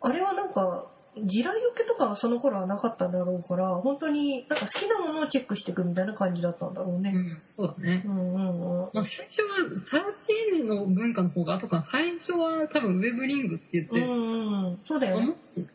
[0.00, 7.12] あれはなんか、地雷受けとかはその頃はなかったんだろうから、本当になんか好きなものをチェックしていくみたいな感じだったんだろうね。
[7.14, 8.08] うん、そうだねう。
[8.08, 8.90] んうんうん。
[8.94, 10.00] まあ、最初は、サー
[10.56, 14.78] チの文化の方が後か、最初は多分ウェブリングって言って、うんうんうん。
[14.86, 15.18] そうだよ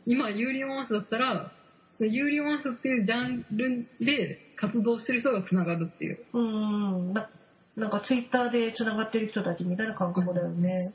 [0.06, 1.52] 今、有利オンアースだったら、
[1.97, 6.19] その有利オンアースっていうジャンルで活動してる人がつながるっていう。
[6.34, 7.13] うんうんうん。
[7.13, 7.30] な
[7.76, 10.93] なんかツイッターで繋がってる人たちみたいな感覚だよね。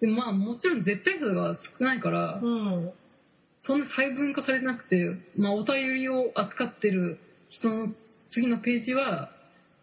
[0.00, 2.92] でまあもちろん絶対数が少ないから、うん。
[3.66, 7.18] そんな細分化されてなくて、まあお便りを扱ってる
[7.50, 7.92] 人の
[8.30, 9.30] 次のページは、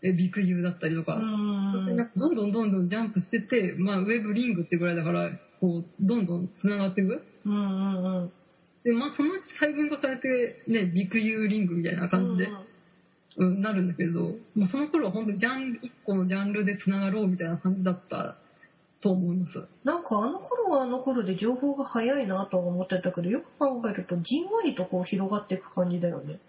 [0.01, 5.29] えビクユーだったりとか、なんかどんどんどんどんジャンプしてって、まあウェブリングってぐらいだから、
[5.61, 7.23] こう、どんどん繋がっていく。
[7.45, 8.31] うんうんうん。
[8.83, 12.49] で、まあそのうち細分化されて、ね、ビクユーリングみたいな感じで、
[13.37, 18.37] うん、なるんだけれど、もうその頃は本当にジャンル、一個のジャンルで繋がろうみたいな感じだった
[19.03, 19.67] と思います。
[19.83, 26.39] なんかあの頃はあの頃で情報が早いなとは思ってたけど、よく考えるとじんわりとこう広がっていく感じだよね。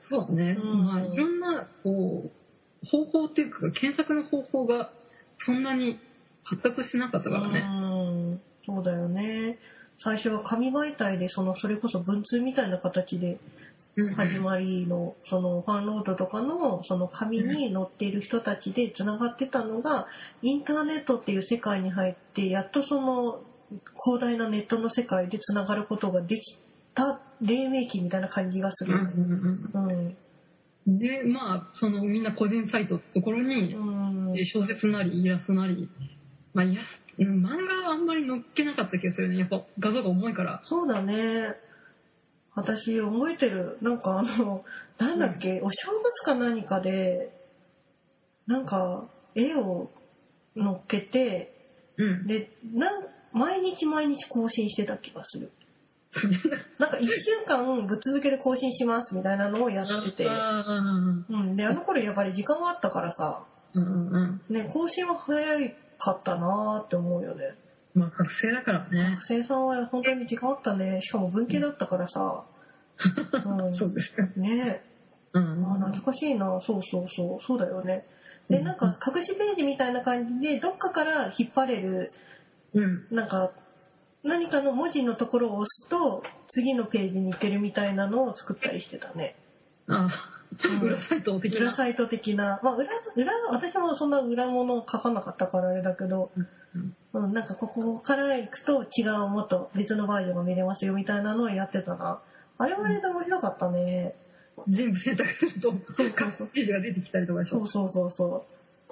[0.00, 0.56] そうだね。
[0.58, 4.90] うんまあいろんな、こう、方法っていうか、検索の方法が
[5.36, 5.98] そんなに
[6.42, 7.60] 発達してなかったからね。
[7.60, 8.40] うん。
[8.66, 9.58] そうだよね。
[10.02, 13.38] 最初は紙媒体で、その、それこそ文通みたいな形でうん
[14.16, 20.06] 始まりの、その、ファンロードとかの、その紙に載っている人たちで繋がってたのが、
[20.42, 23.42] インターネットっていう世界に入って、やっとその、
[24.04, 26.56] 広大なネットの世界で繋がることができ
[26.94, 28.92] た黎明期みたいな感じがする。
[28.94, 30.16] うん
[30.86, 33.76] で、まあ、そのみんな個人サイトってところに、
[34.46, 35.88] 小説なりイラストなり、
[36.54, 39.36] まあ、イラスト、うん漫画はあんまり載っけなかった気がするね。
[39.36, 40.62] やっぱ画像が重いから。
[40.64, 41.54] そうだね。
[42.62, 43.78] 私覚えてる。
[43.80, 44.64] なんかあの、
[44.98, 47.32] なんだっけ、お正月か何かで、
[48.46, 49.90] なんか絵を
[50.54, 51.52] 載っけて、
[51.96, 52.26] うん。
[52.26, 55.50] で、なん毎日毎日更新してた気がする。
[56.78, 60.28] なんか一週間ぶっ続けで更新しますみたいなのをやってて。
[60.28, 60.64] あ
[61.28, 61.56] うん。
[61.56, 63.44] で、あの頃やっぱり時間があったからさ、
[63.74, 64.54] うんうん。
[64.54, 65.58] ね、更新は早
[65.98, 67.54] かったなーって思うよね。
[67.94, 69.16] まあ、学生だからね。
[69.16, 71.00] 学生さんは本当に時間あったね。
[71.02, 72.44] しかも文系だったからさ。
[73.44, 74.26] うん、そうですか。
[74.36, 74.82] ね
[75.32, 75.64] うん。
[75.64, 78.04] あ懐かしいなそうそうそうそうだよね
[78.48, 82.12] でなんか隠しページみたいな感じでどっかから引っ張れる
[82.74, 83.06] うん。
[83.10, 83.52] なんか
[84.22, 89.36] 何かの文字のところを押すと次のページに行けるみたいなのを作ったりしてたね
[89.88, 90.08] あ
[90.64, 91.60] うん裏サイト的な。
[91.60, 96.32] 裏サイト的な、まあ、裏裏私もそんな裏物を書かなかったからあれだけど、
[97.12, 102.20] うん、なんかここから行くと違うもっと別のバージョンが見れますよみたいなのをやってたな
[102.58, 104.14] あれはあれで面白かったね
[104.68, 108.42] 全部選択するとそう各ページが出てきたりとかそうそうそうそう。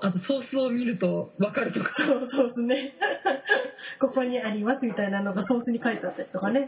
[0.00, 2.94] あとソースを見ると分かるとかそうそうですね。
[4.00, 6.66] ここにありますみたいなのがソースに書いてあったりとかね。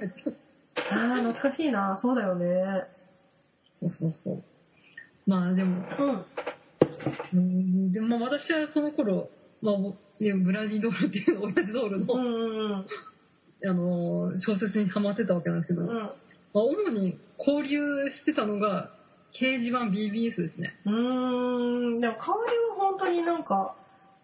[0.90, 1.96] ああ、懐かしいな。
[2.02, 2.84] そうだよね。
[3.80, 4.42] そうそうそう
[5.26, 6.24] まあでもうん。
[7.32, 9.30] うんでもまあ私はその頃、
[9.62, 9.74] まあ
[10.20, 12.87] ね、ブラディドールっていう親父ドールの、うんうん
[13.62, 15.88] あの小説にハマってたわけなんですけど、うん。
[15.94, 16.12] まあ、
[16.54, 18.90] 主に交流してたのが
[19.35, 20.80] 掲示板 BBS ですね。
[20.87, 20.94] うん。
[20.94, 22.00] うーん。
[22.00, 23.74] でも香りは本当になんか、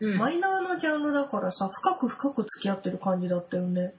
[0.01, 3.95] うんマイナーなジャンルだからさ、深く深く付き合ってる感じだったよね。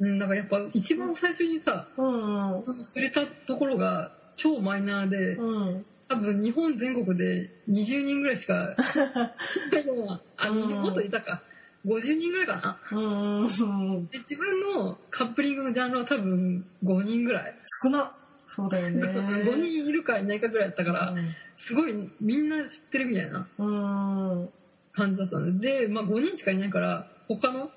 [0.00, 2.64] うん、だからやっぱ一番最初にさ、うんうん。
[2.86, 5.86] 触れたところが超マイナーで、うん。
[6.08, 9.94] 多分日本全国で20人ぐらいしかいないよ
[10.50, 11.42] うんもっといたか。
[11.84, 12.80] 50人ぐらいかな。
[12.92, 14.06] うんうん。
[14.08, 17.54] で自分のカップリングのジャンルは多分5人ぐらい。
[17.82, 18.12] 少な。
[18.54, 19.00] そうだよね。
[19.44, 21.14] 5人いるかいないかぐらいだったから、
[21.66, 24.40] すごいみんな知ってるみたいなうん。
[24.42, 24.50] うん。
[24.92, 27.70] 感じだったので、で、まあ5人しかいないから、他の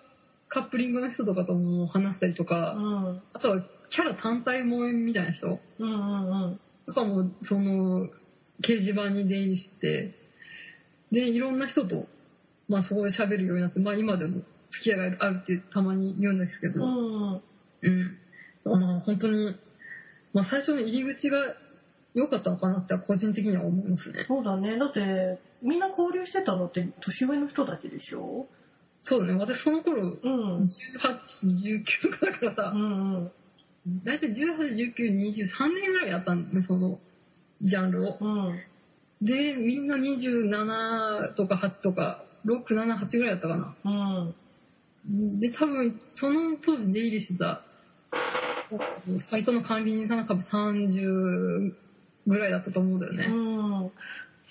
[0.49, 3.21] カップリングの人とかとも話したりとうか、ん。
[3.33, 6.59] あとはキャラ単体萌えみたいな人うんうんうん。
[6.85, 8.07] とかも、その、
[8.61, 10.11] 掲示板に出入りして、
[11.11, 12.07] で、いろんな人と、
[12.67, 17.41] まあそこで喋るようになって、まあ今でも付き合いがあるってたまに言うんですけど、うん。
[17.81, 18.17] うん。
[18.63, 19.55] まあ本当に、
[20.33, 21.55] まあ最初の入り口が
[22.13, 24.25] 良かったのかなって個人的には思いますね。
[24.27, 24.77] そうだね。
[24.79, 28.47] だって、みんな交流してたのって年上の人たちでしょ？
[29.03, 30.63] そうだね、私その頃、うん。
[30.63, 30.67] 18、
[31.43, 33.31] 19とかだからうさ、んうん。
[34.03, 34.35] だいたい18、
[34.93, 36.99] 19、23年ぐらいやったんだね、その、
[37.61, 38.17] ジャンルを。
[38.19, 38.59] うん。
[39.21, 43.75] で、みんな27とか8とか、6、7、8ぐらいだったかな。
[43.85, 45.39] うん。
[45.39, 47.61] で、多分、その当時出入りしてた、
[49.29, 51.73] サイトの管理人さんが多分30
[52.25, 53.25] ぐらいだったと思うんだよね。
[53.27, 53.91] うん。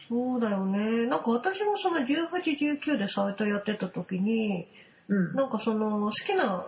[0.09, 1.07] そうだよね。
[1.07, 2.07] なんか私もその18、
[2.87, 4.67] 19でサイトやってた時に、
[5.09, 5.35] うん。
[5.35, 6.67] なんかその好きな、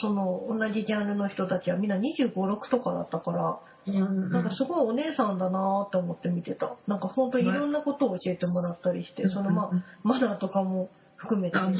[0.00, 4.30] その同じジャンルの人たちはみんな25、6とかだったから、うん。
[4.30, 6.76] なんかすごいお姉さんだなって思って見てた。
[6.86, 9.70] なんか本当にいろんなことを教えてもらったりして、そのまあ、
[10.02, 11.58] マナーとかも含めて。
[11.58, 11.70] そう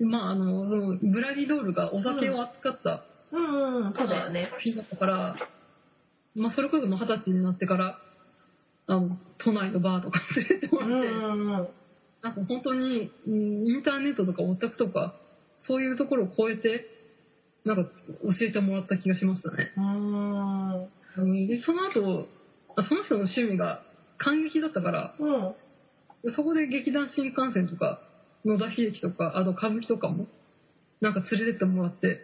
[0.00, 0.06] う。
[0.06, 0.10] ん。
[0.10, 3.86] まあ、あの、ブラディドールがお酒を扱ったうん。
[3.86, 4.50] うん、そうだよね。
[4.76, 5.36] だったから、
[6.34, 7.98] まあ、それこそ二十歳になってから、
[8.86, 11.68] あの、都内のバーとか連れてもらって、うんうんうん。
[12.22, 15.14] なんか本当に、うんインターネットとかオタクとか、
[15.60, 16.86] そういうところを超えて、
[17.64, 19.72] なんか教えてもらった気がしましたね。
[21.46, 22.28] で、その後、
[22.76, 23.82] あその人の趣味が
[24.18, 26.32] 感激だったから、うん。
[26.32, 28.00] そこで劇団新幹線とか、
[28.44, 30.26] 野田秀樹とか、あと歌舞伎とかも、
[31.00, 32.20] なんか連れてってもらって、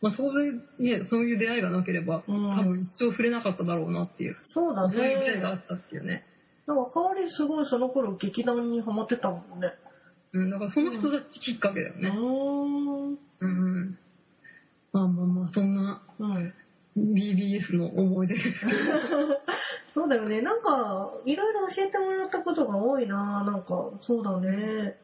[0.00, 5.60] まあそこでね、そういう出会いがなければ、うん多分一生触れなかっただろうなっていう、そうだそういう出会いがあね。
[5.64, 6.24] ったっていうね。
[6.66, 9.72] なんか香りすごいその頃劇団にハマってたもんね。
[10.34, 12.08] うん、だからその人たちきっかけだようね。
[12.08, 13.46] うん、う
[13.84, 13.98] ん。
[14.92, 16.52] まあまあまあ、そんなうん。
[16.96, 18.78] BBS の思い出ですけど。
[19.94, 20.42] そうだよね。
[20.42, 23.44] なんか、いろいろ教えてもらったことが多いな。
[23.44, 24.98] なんか、そうだね。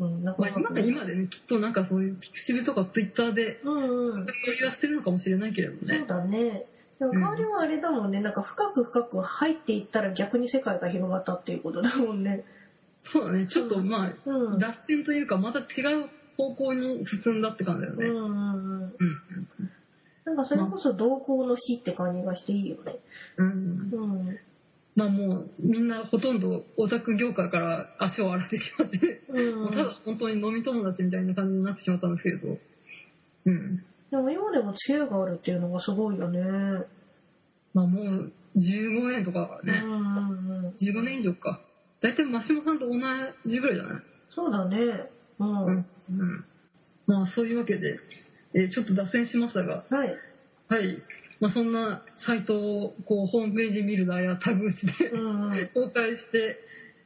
[0.00, 4.26] うん、なんかまあ今が今でね、きっとなんかそういうピクシブとかツイッターで、うんうん。
[4.26, 6.04] 交流はしてるのかもしれないけれどそうね。
[6.06, 6.66] だね。
[6.98, 8.20] でも香りはあれだもんね。
[8.20, 12.44] なんか深く深く入っていったら逆に世界が広がったっていうことだもんね。
[13.04, 14.58] そうだね、ちょっとまあ、うん。
[14.58, 15.62] 脱線というか、また違
[15.94, 18.06] う方向に進んだって感じだよね。
[18.06, 18.82] うんうんうん。
[18.82, 19.70] うん。
[20.24, 22.98] なんかそれこそ同行の死って感じがしていいよね。
[23.36, 23.48] うん。
[23.48, 24.38] うん。
[24.96, 32.58] まあもう、みんなほとんどオタク業界から足を洗ってしまって、うんもうただ本当に飲み友達みたいな感じになってしまったんですけれど。
[33.46, 33.84] うん。
[34.10, 36.40] でも今でも知恵があるっていうのがすごいよね。
[37.74, 39.82] まあもう、15年とかね。
[39.84, 40.74] うんうんうん。
[40.80, 41.60] 15年以上か。
[42.04, 42.94] だいたいマシモさんと同
[43.46, 44.02] じぐらいじゃない？
[44.28, 44.76] そうだね。
[45.38, 45.64] うん。
[45.66, 45.76] うん。
[45.76, 45.84] うん。
[47.06, 47.98] まあそういうわけで、
[48.54, 50.16] えーちょっと脱線しましたが、はい。
[50.68, 51.02] はい。
[51.40, 55.68] まあそんなサイトをこうホームページビルダーやタグ打ちでうんうん。
[55.72, 56.58] 公開して、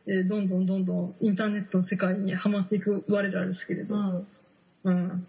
[0.07, 3.95] えーどんどんどんどんインターネットの世界にはまっていく我らですけれど。
[3.95, 4.27] うん。
[4.85, 5.27] うん。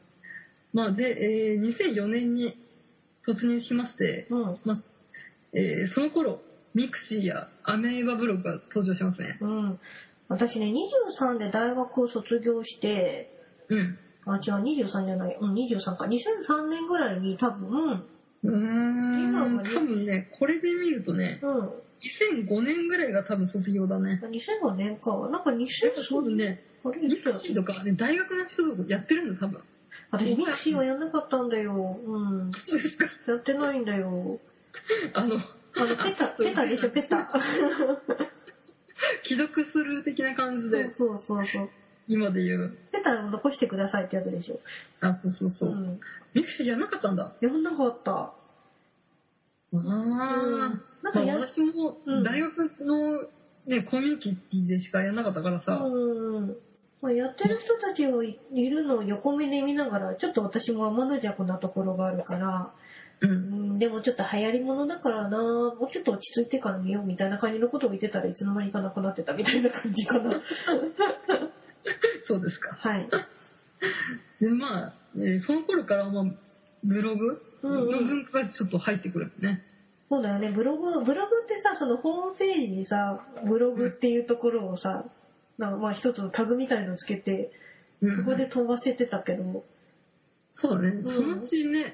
[0.73, 2.57] まあで、えー2004年に
[3.27, 4.57] 突入しまして、うん。
[5.53, 6.41] えーその頃、
[6.73, 9.37] ミクシーやアメーバブログが登場しますね。
[9.41, 9.79] うん。
[10.27, 10.71] 私ね、
[11.19, 13.29] 23で大学を卒業して、
[13.69, 13.97] うん。
[14.25, 15.37] あ、違う、23じゃない。
[15.39, 16.05] うん、23か。
[16.05, 18.05] 2003年ぐらいに多分、
[18.43, 19.57] うーん。
[19.57, 21.69] ね多分ね、これで見るとね、うん。
[22.45, 24.21] 2005年ぐらいが多分卒業だね。
[24.23, 25.29] 2005年か。
[25.31, 25.67] なんか2000、
[26.09, 29.61] 多分ね、あれミクシーとかね、大学の人とかやってるんだ、多分。
[30.11, 31.73] 私、ミクシーはやんなかったんだよ。
[31.73, 32.51] うん。
[32.53, 33.07] そうですか。
[33.27, 34.39] やってないんだよ。
[35.13, 35.37] あの、
[35.87, 37.31] ペタ、ペタでしょ、ペタ。
[39.23, 41.69] 既読する的な感じで、そうそうそう。
[42.07, 42.77] 今で言う。
[42.91, 44.59] ペタを残してくださいってやつでしょ。
[45.01, 45.73] あ、そうそうそうう。
[45.75, 45.99] ん。
[46.33, 47.33] ミクシーやんなかったんだ。
[47.39, 48.11] やんなかった。
[48.11, 48.33] あ
[49.73, 53.27] あ、なんまあ、かや、私もうん大学の、
[53.67, 56.57] ね、コミュニティでしかやんなかったからさ、うん。
[57.01, 62.73] まあ、やってる人たちをい いるのを横目で見ながら、ちょっと私も天の弱なところがあるから、
[63.21, 70.41] う、うんん、でもちょっと流行り物だからな、もうちょっと落ち着いてから見ようみたいな感じのことを言ってたらいつの間にかなくなってたみたいな感じかな。
[72.25, 72.75] そうですか。
[72.75, 73.07] はい。
[74.39, 76.23] で、まあ、えーその頃から、まあ、
[76.83, 77.41] ブログ？
[77.61, 77.91] うんうん。
[77.91, 79.63] の文化がちょっと入ってくるね。
[80.09, 85.05] そうだよね、ブログ、ブログってさ、そのホームページにさ、ブログっていうところをさ、
[85.57, 87.51] なんかまあ一つのタグみたいのをつけて、
[88.01, 88.17] うん。
[88.23, 89.63] そこで飛ばせてたけど、
[90.55, 91.15] そうだね、うん。
[91.15, 91.93] そのうちね、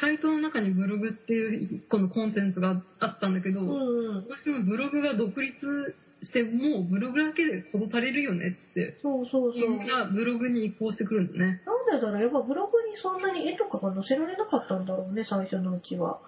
[0.00, 3.72] サイトの中にブログっていうこのコンテンツがあったんだけど、うんう
[4.20, 4.26] ん。
[4.28, 9.70] 私のブログが独立して、もうブログだけで事足りるよねっつって、そうそうそう。
[9.70, 11.62] みんなブログに移行してくるんだね。
[11.66, 12.22] なんでだろう？
[12.22, 16.18] やっぱブログにそんなに絵とかが載せられなかったんだろうね、最初のうちは。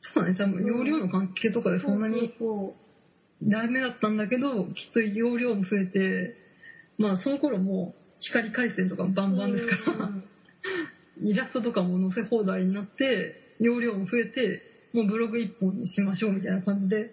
[0.00, 2.74] そうだね、多分容量の関係とかでそんなにそ
[3.42, 6.36] ダメだったんだけど、きっと容量も増えて、
[6.98, 10.24] まあその頃もう光回線とかもバうンバンですから、うん
[11.22, 17.12] イラストとかも載せ放題になって、容量も増えて、もうブログ一本にしましょうみたいな感じで、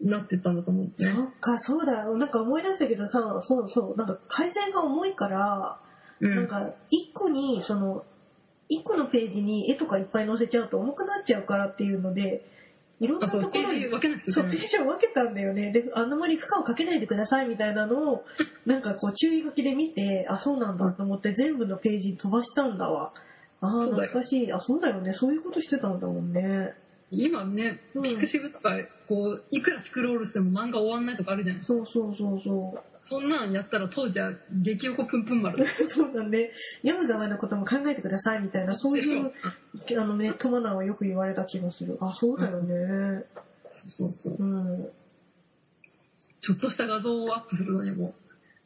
[0.00, 1.12] なってったんだと思うんですね。
[1.14, 2.04] そっか、そうだ。
[2.04, 5.78] なんか思い出したけどさ、そうそう、なんか回線が重いから、
[6.20, 6.34] うん。
[6.34, 8.04] なんか一個に、その、
[8.68, 12.42] 一個のページに絵とかいっぱい載せちゃうと重くなっちゃうからっていうので、
[13.00, 14.50] いろんなところに分けそう。
[14.50, 15.72] ページを分けたんだよね。
[15.72, 18.24] で、あんまり負荷をかけないでくださいみたいなのを、
[18.66, 23.12] なんかこう注意書きで見て、あ、そうなんだと思って全部のページに飛ばしたんだわ。
[23.60, 24.52] ああ、懐かしい。
[24.52, 25.12] あ、そうだよね。
[25.14, 26.72] そういうことしてたんだもんね。
[27.10, 28.70] 今ね、うんピクシブとか、
[29.08, 32.93] こう、いくらスクロールしても漫画終わんないとかあるじゃないそうそうそうそう。
[33.06, 35.66] そんなんやったら当時は激横ぷんぷん丸だ。
[35.94, 36.50] そうだね。
[36.82, 39.32] 読む側のことも考えてくださいみたいな、そういう、
[39.98, 41.98] あの、ネットマナーをよく言われた気がする。
[42.00, 43.24] あ、そうだよね。
[43.70, 44.36] そうそうそう。
[44.38, 44.88] うん。
[46.40, 48.14] ちょっとした画像をアップするのにも、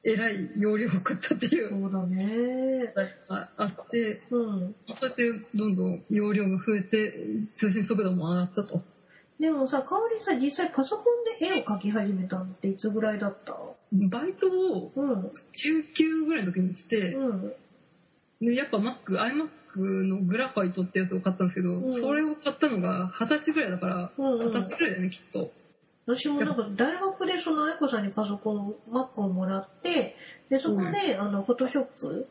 [0.05, 2.93] えらい容量を食ったっていうそうだね。
[3.29, 4.75] ああって、うん。
[4.87, 7.13] そうやってどんどん容量が増えて、
[7.57, 8.83] 通信速度も上がったと。
[9.41, 13.55] でもさ、香りさ、実際パソコンで絵を描き始めたのっていつぐらいだった？
[13.93, 15.33] バイトをうん。
[15.53, 17.53] 中級ぐらいの時にして、うん。
[18.41, 19.49] でやっぱ Mac、iMac
[20.05, 24.61] のグラファイトってやつを買ったんですけど、うんそれを買ったのが二十歳ぐらいだから、うん、うん二十。
[24.61, 25.51] 歳ぐらいだよね、きっと。
[26.07, 30.17] 私もなんか大学でその愛子さんにパソコン、Mac をもらって、
[30.51, 32.27] で、そこで、あの、フォトショップ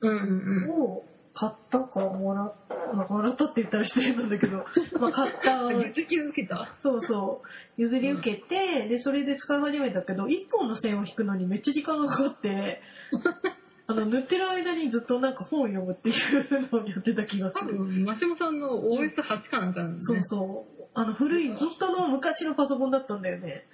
[0.00, 0.70] うんうんうん。
[0.70, 1.02] を
[1.38, 2.54] 買ったかもらっ
[2.92, 4.64] まあ、もらったって言ったら失礼なんだけど、
[4.98, 6.74] まあ、買った月給受けた？
[6.82, 7.80] そうそう。
[7.80, 12.80] 譲り受けて、で、それで使い始めたけど、一本の線を引くのにめっちゃ時間がかかって、
[13.86, 17.76] あの、塗ってる間にずっとなんか本を読むっていうのをやってた気がする。
[17.76, 20.22] 多分、マシモさんの OS8 かなんかなんだそうね。
[20.24, 20.82] そう。
[20.94, 23.64] あの、古い、本当の昔のパソコンだったんだよね。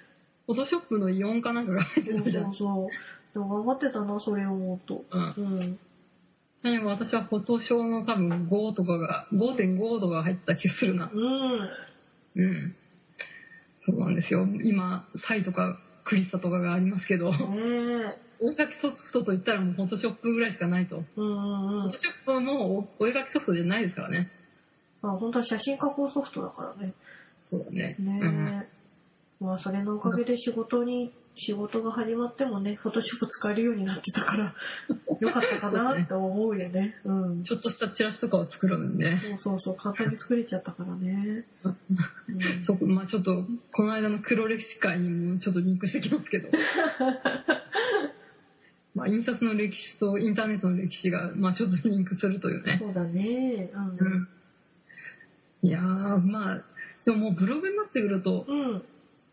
[0.45, 2.41] フォトショップの4かなんかが入ってそうたじゃ。
[2.43, 3.33] そうんそう。
[3.33, 5.03] でも頑張ってたな、それを思うと。
[5.09, 5.33] うん。
[5.37, 5.79] うん。
[6.65, 11.11] ちなみに私はフォトショーの多分5とかが、5.5とかが入った気がするな。
[11.13, 11.69] うん。
[12.33, 12.75] うん。
[13.81, 14.47] そうなんですよ。
[14.63, 18.25] 今、サイとかクリスタとかがありますけど、ねえ。
[18.39, 21.03] お絵描きソフトといったらもうフォトショップぐらいしかないと。
[21.15, 21.97] うんうんうんフォト。
[21.99, 24.27] ショップはもうお絵描きソフトじゃないですからね。
[25.03, 26.95] あ、本当は写真加工ソフトだからね。
[27.43, 27.95] そうだね。
[27.99, 28.65] ね
[29.39, 29.43] え。
[29.43, 34.55] まあ、それのおかげで仕事に、仕事が始まってもね、フォトショップ使えるようになってたから、
[35.19, 36.95] よかったかなって思うよね。
[37.03, 37.43] うん。
[37.43, 39.21] ちょっとしたチラシとかを作るのにね。
[39.21, 41.45] そうそうそう、簡単に作れちゃったからね。
[41.63, 41.77] うん
[42.65, 46.49] そこ、まあちょっと、この間の黒歴史会にもちょっとリンクしてきますけど。
[48.95, 52.77] まあ印刷の歴史とインターネットの歴史が、まあちょっとリンクするというね。
[52.79, 53.69] そうだね。
[53.73, 53.89] うん。
[53.89, 54.27] うん。
[55.63, 56.61] いやー、まあ、
[57.03, 58.83] でももうブログになってくると、うん。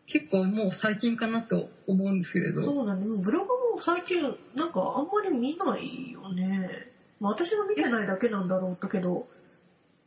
[0.07, 3.05] 結構もう最近かなと思うんですけれど、そうだね。
[3.05, 4.21] ブログも最近、
[4.55, 6.91] なんかあんまり見ないよね。
[7.19, 9.27] まあ私が見てないだけなんだろうけど、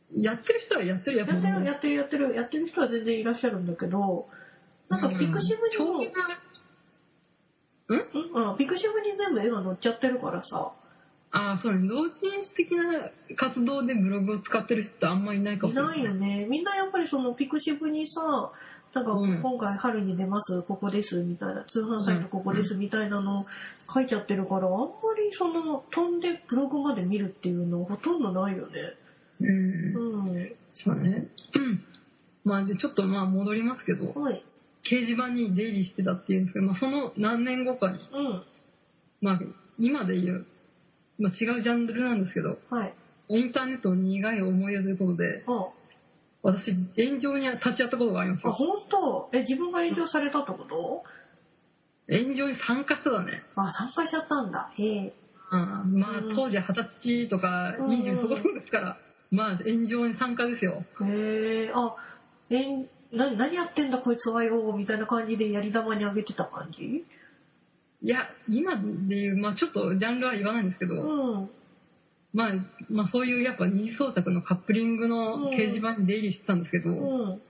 [0.09, 4.27] やってる人はやってるやってる、やってる、やってる、やってる人は全然いらっしゃるんだけど、
[4.87, 5.99] なんかピクシブにも、
[7.89, 7.97] うん？
[8.35, 10.71] うん、あピクシブに全部絵が載っちゃってるからさ、
[11.29, 11.87] ああ、そうね。
[11.89, 15.89] 同人誌的な活動でブログを使ってる人ってあんまりいないかもいしれな。
[15.89, 16.45] ないいよね。
[16.49, 18.51] みんなやっぱりそのピクシブにさ、
[18.93, 23.45] なんかうん今回春に出ます、ここです、みたいな、通販サイトここです、みたいなの
[23.93, 28.73] 書いちゃってるから、あんまりその飛んでブログまで見るっていうのほとんどないよね。
[29.39, 30.31] うん。
[30.31, 30.55] うん。
[30.73, 31.27] そうね。
[31.55, 31.83] うん。
[32.43, 34.43] まあじゃあちょっとまあ戻りますけどはい。
[34.83, 38.43] 掲示板に出入りしてたっていうんですけど、まあ、その何年後かにうん。
[39.21, 39.39] まあ
[39.77, 40.45] 今で言う、
[41.19, 42.93] まあ、違うジャンルなんですけどはい。
[43.29, 45.67] インターネットの苦い思い出ということであ、
[46.47, 48.53] 私炎上に立ち会ったことがありますあ、よ。
[48.55, 49.29] 本当？
[49.33, 51.03] え、自分が炎上されたってこと？
[52.09, 53.43] 炎上に参加してたね。
[53.55, 54.69] あ、参加しちゃったんだ。
[54.77, 55.13] へえ。
[55.51, 55.99] うん。
[55.99, 56.35] まあうん。
[56.35, 57.87] 当時二十歳とかうん。
[57.87, 58.97] 20そこそこですから、
[59.29, 60.85] まあ炎上に参加ですよ。
[61.01, 61.71] へえ。
[61.75, 61.95] あ、
[62.49, 67.03] えん、な、何やってんだこいつはよ、みたいな感じでやり玉にあげてた感じ？
[67.99, 71.49] いや今でいうまあちょっとジャンルは言わないんですけど、うん。
[72.33, 72.53] まあ、
[72.89, 77.41] まあそういうやっぱ二次創作のカップリングの掲示板に出入りしてたんですけど、うん。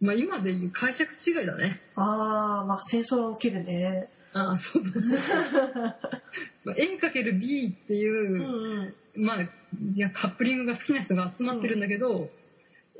[0.00, 4.08] まあ今でいう解釈違いだねああ、まあ戦争が起きるね。
[4.32, 5.12] ああそうそうそう
[6.64, 8.90] まあ A×B ってういう、
[9.20, 9.48] んまあい
[9.96, 12.30] やカップリングが好きな人が集まってるんだけど、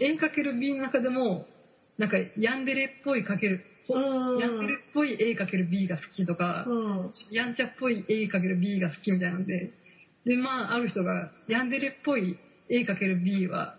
[0.00, 1.46] A×B の中でも
[1.96, 4.34] なんかヤンデレっぽいかける、うん。
[4.34, 4.38] うん。
[4.38, 7.12] ヤンデレっぽい A×B が好きとか、うん。
[7.30, 9.70] やんちゃっぽい A×B が好きみたいなんで
[10.28, 12.38] でまあある人がヤンデレっぽい
[12.70, 13.74] A×B は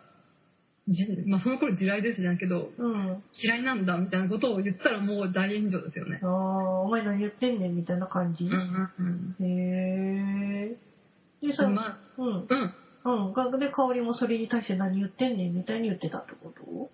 [0.88, 3.24] じまあその頃地雷ですじゃんけどうん。
[3.42, 6.26] 嫌いなんだみたいなことを言ったらもう大炎上ですよねあ。
[6.26, 6.30] あ、
[6.82, 8.46] お前何言ってんねんみたいな感じ？
[8.46, 10.76] うんうんへ
[11.44, 11.48] え。
[11.48, 11.76] でさ、うん。
[11.76, 12.48] まあうん。
[12.50, 12.74] うん
[13.28, 13.34] うん。
[13.34, 16.90] がで、香りもそれに対して何言ってんねんみたいに言ってたってこと？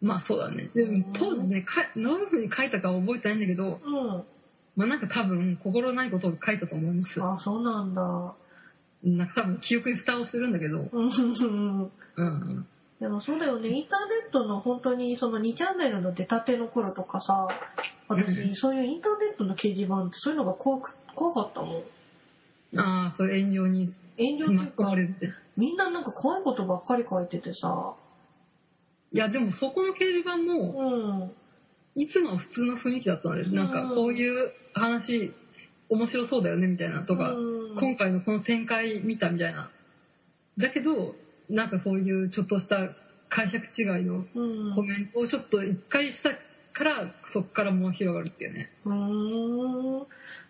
[0.00, 0.70] まあそうだね。
[0.74, 4.24] でも当時ねかどういうふうに書いたかは覚えてないんだけどうん。
[4.76, 7.20] まあなんか多分心ないことを書いたと思います。
[7.22, 8.34] あ、そうなんだ。
[9.04, 10.88] なんか多分記憶に蓋をしてるんだけど。
[10.90, 11.90] うん。
[12.16, 12.66] うん
[13.00, 17.48] でもそうだよね、インターネットの本当にその2チャンネルの出たての頃とかさ、
[18.08, 21.82] 私、うんそういうインターネットの掲示板ってそういうのが怖く怖かったもん。
[22.78, 25.28] ああそう炎上に炎上っていうか巻れ、るって。
[25.56, 27.94] みんななんか怖いことばっかり書いててさ、
[29.10, 30.46] いやでもそこの掲示板うん。
[30.46, 31.32] も
[31.96, 35.34] いつもは普通の雰囲気だったので、なんかこういう話
[35.90, 39.70] 面白そうだよねみたいなとか、うん今回のこの展開見たみたいな。
[40.58, 41.14] だけど、
[41.48, 42.94] なんかそういうちょっとした
[43.28, 44.74] 解釈違いのうん。
[44.74, 46.30] コメントをちょっと一回した
[46.72, 48.70] から、そこからもう広がるっていうね。
[48.84, 50.06] うーん。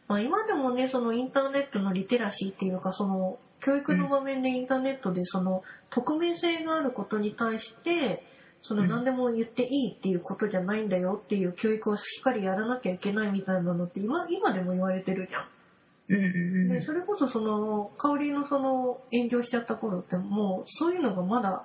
[0.07, 8.23] まあ、今でもね、そのインターネットのリテラシーっていうか、その教育の場面でインターネットでその匿名性があることに対して、
[8.63, 15.49] そのうん何でも言っていいっていうことじゃないんだよっていう教育をしっかりやらなきゃいけないみたいなのって今今でも言われてるじゃん。
[16.09, 21.65] うんうんでそれこそその香りのその炎上しちゃった頃ってもうそういうのがまだ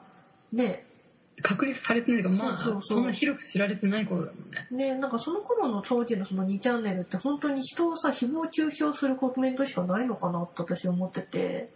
[0.51, 0.85] ね
[1.41, 4.67] 確立されてないから、まあそうそんな広く知られてない頃だもんね。
[4.71, 11.69] ねなんかその頃の当時のその2チャンネルって本当に人をさ誹謗中傷するコメントしかないのかなって私思ってて、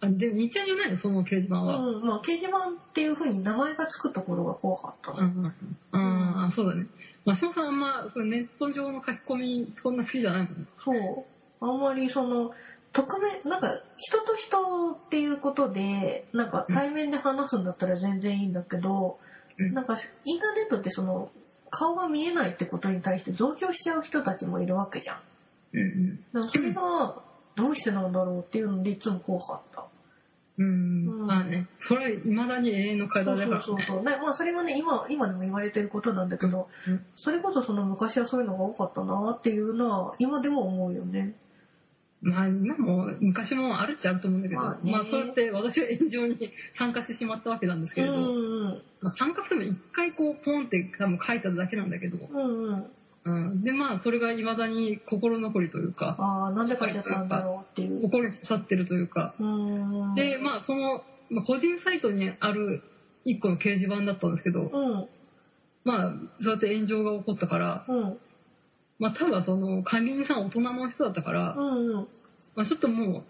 [0.00, 1.76] あで、2ちゃんじゃないのその掲示板は。
[1.76, 2.60] うんまあ、掲示板っ
[2.94, 5.52] ていう風に名前がつくところが怖かったの、うんうんうん。
[5.92, 6.86] ああ、そうだね。
[7.24, 10.68] マシモさんあんま、そうネット上の書き込み、そんな好きじゃないもん。
[10.78, 11.33] そう
[11.64, 12.50] あんまりその
[12.92, 19.18] 匿名なんか人と人っていうことでなんか対面で話すんだったら全然いいんだけど、
[19.58, 21.30] うんなんかインターネットってその
[21.70, 25.20] 顔が見えないってことに対して増強しちゃう人たちもいるわけじゃん。
[25.72, 27.22] うんだからそれが
[27.56, 29.86] どうしてなんだろうっていうのでいつも怖かった。
[30.56, 31.08] うん。
[31.08, 31.26] ううんん。
[31.26, 33.64] まあね、それは未だに永遠の課題だからね。
[33.64, 34.04] そうそうそう。
[34.04, 41.34] ねまあそれはね今今でも言われてることなんだけど、うんそれこそその昔はそういうのが多かったなっていうのは今でも思うよね。
[42.24, 44.92] まあ今も昔もあるっちゃあると思うんだけど、まあね。
[44.92, 46.38] まあそうやって私は炎上に
[46.76, 48.82] 参加してしまったわけなんですけれど、うんうん。
[49.02, 52.86] まあ、参加しても一回こうポンって多分書いただけなんだけど、うんうん。
[53.26, 58.02] うん、でまあそれが未だに心残りというか、ああなんで書いちゃったんだろうっていう。
[58.02, 60.14] 心に刺さってるというか、うん。
[60.14, 62.82] でまあその、まあ、個人サイトにある
[63.24, 65.08] 一個の掲示板だったんですけど、うん。
[65.84, 66.12] まあ
[66.42, 68.18] そうやって炎上が起こったから、うん
[68.98, 72.08] まあ多分その管理人さんは大人の人だったから、うんうん。
[72.54, 73.24] まあ、ちょっともう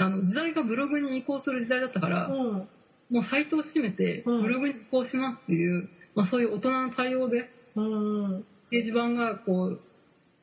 [0.00, 2.68] あの時代がブログに移行する時代だったから、うん。
[3.10, 4.42] もうサイトを閉めてうん。
[4.42, 8.36] ブログに移行しますっていう、まあ、そういう大人の対応でうん
[8.70, 9.80] 掲示板がこう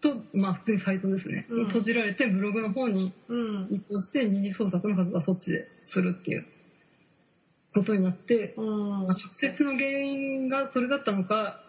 [0.01, 1.65] とまあ普通にサイトですね、うん。
[1.67, 3.67] 閉じられてブログの方にうん。
[3.69, 6.45] 移行して二次創作の活動はそっちでするっていう
[7.73, 8.89] ことになって、うん。
[8.89, 11.61] まあ、直接の原因がそれだったのか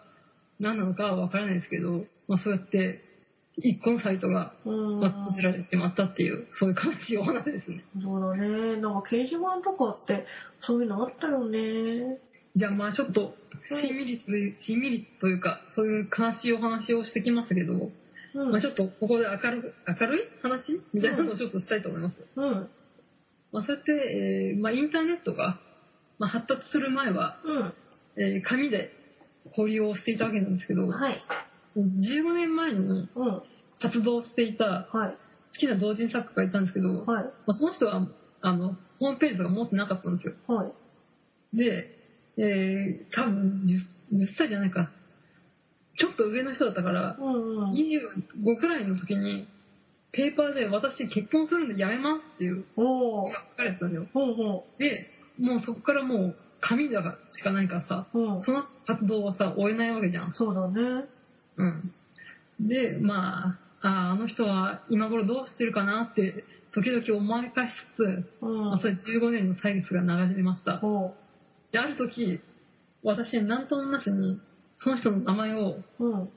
[0.59, 3.01] 何なのかは分からないですけど、まあ、そうやって
[3.57, 7.83] 一個のサイトが閉じられてしまったっていうそういう悲しいお話ですね。
[8.01, 8.77] そうだね。
[8.77, 10.25] なんか掲示板とかって
[10.61, 12.19] そういうのあったよね。
[12.55, 13.35] じゃあまあちょっと
[13.69, 14.79] しんみりする、しん。
[14.79, 17.73] みりというかそういう悲しいお話をしてきましたけど、
[18.35, 18.51] うん。
[18.51, 22.15] まあ、ちょっとここで明るく明るい話みたいなのをちょっとしたいと思います。
[22.35, 22.69] うん。
[23.51, 25.59] まあ、そうやって、えーまあ、インターネットが、
[26.17, 27.73] まあ、発達する前は、うん。
[28.15, 28.91] えー紙で
[29.45, 31.21] 交流をしていたわけなんですけど、はい。
[31.77, 33.41] 15年前にうん。
[33.79, 35.17] 活動していたはい。
[35.53, 37.25] 好きな同人作家がいたんですけど、まはい。
[37.47, 38.07] あ、その人は
[38.41, 40.33] あのホームページとか持ってなかったんですよ。
[40.47, 40.65] は
[41.53, 41.57] い。
[41.57, 41.89] で、
[42.37, 43.63] えー、多分
[44.11, 44.91] 10, 10歳じゃないか。
[45.97, 47.71] ちょっと上の人だったから、うんうん。
[47.71, 49.47] 25くらいの時に、
[50.11, 53.31] ペーパーで私結婚するんでやめますっていうおー。
[53.31, 54.07] が書かれてたんだよ。
[54.13, 55.07] ほうほで、
[55.39, 58.19] もうそこからもう紙しかないからさ、う。
[58.19, 58.43] うん。
[58.43, 60.33] その活動はさ、追えないわけじゃん。
[60.33, 61.05] そうだね。
[61.57, 61.93] うん。
[62.59, 68.69] で、まあ、ああの人は今頃どうしてるかなって、時々思い返しつつ、うん。
[68.69, 70.77] まあ、それ15年の歳月が流れました。
[70.77, 71.15] ほ
[71.71, 72.39] で、ある時、
[73.03, 74.39] 私、なんともなしに、
[74.79, 75.77] その人の名前を。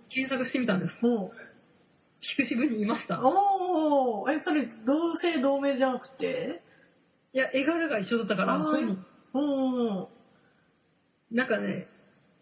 [0.08, 0.94] 検索してみたんです。
[2.20, 3.20] ピクシブにいました。
[3.22, 4.32] おー。
[4.32, 6.62] え、それ、同姓同名じゃなくて？
[7.32, 9.04] いや、絵柄が一緒だったから、あー本人
[9.34, 10.06] うんうん。
[11.36, 11.88] なんかね、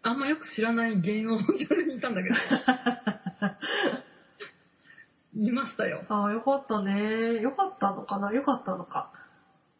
[0.05, 2.35] あんまよく知らない芸能ジャンルにいたんだけど、
[5.41, 6.03] いましたよ。
[6.07, 7.41] ああ、よかったね。
[7.41, 8.31] よかったのかな？
[8.31, 9.09] よかったのか。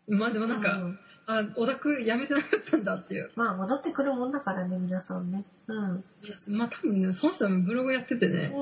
[0.08, 0.98] まあでもなんか、うん
[1.28, 3.30] あ、オタクやめてなかったんだっていう。
[3.36, 5.44] まあ、戻ってくるもんだからね、皆さんね。
[5.68, 6.04] うん。
[6.48, 8.54] まあ多分ね、その人はブログやっててうね、ん。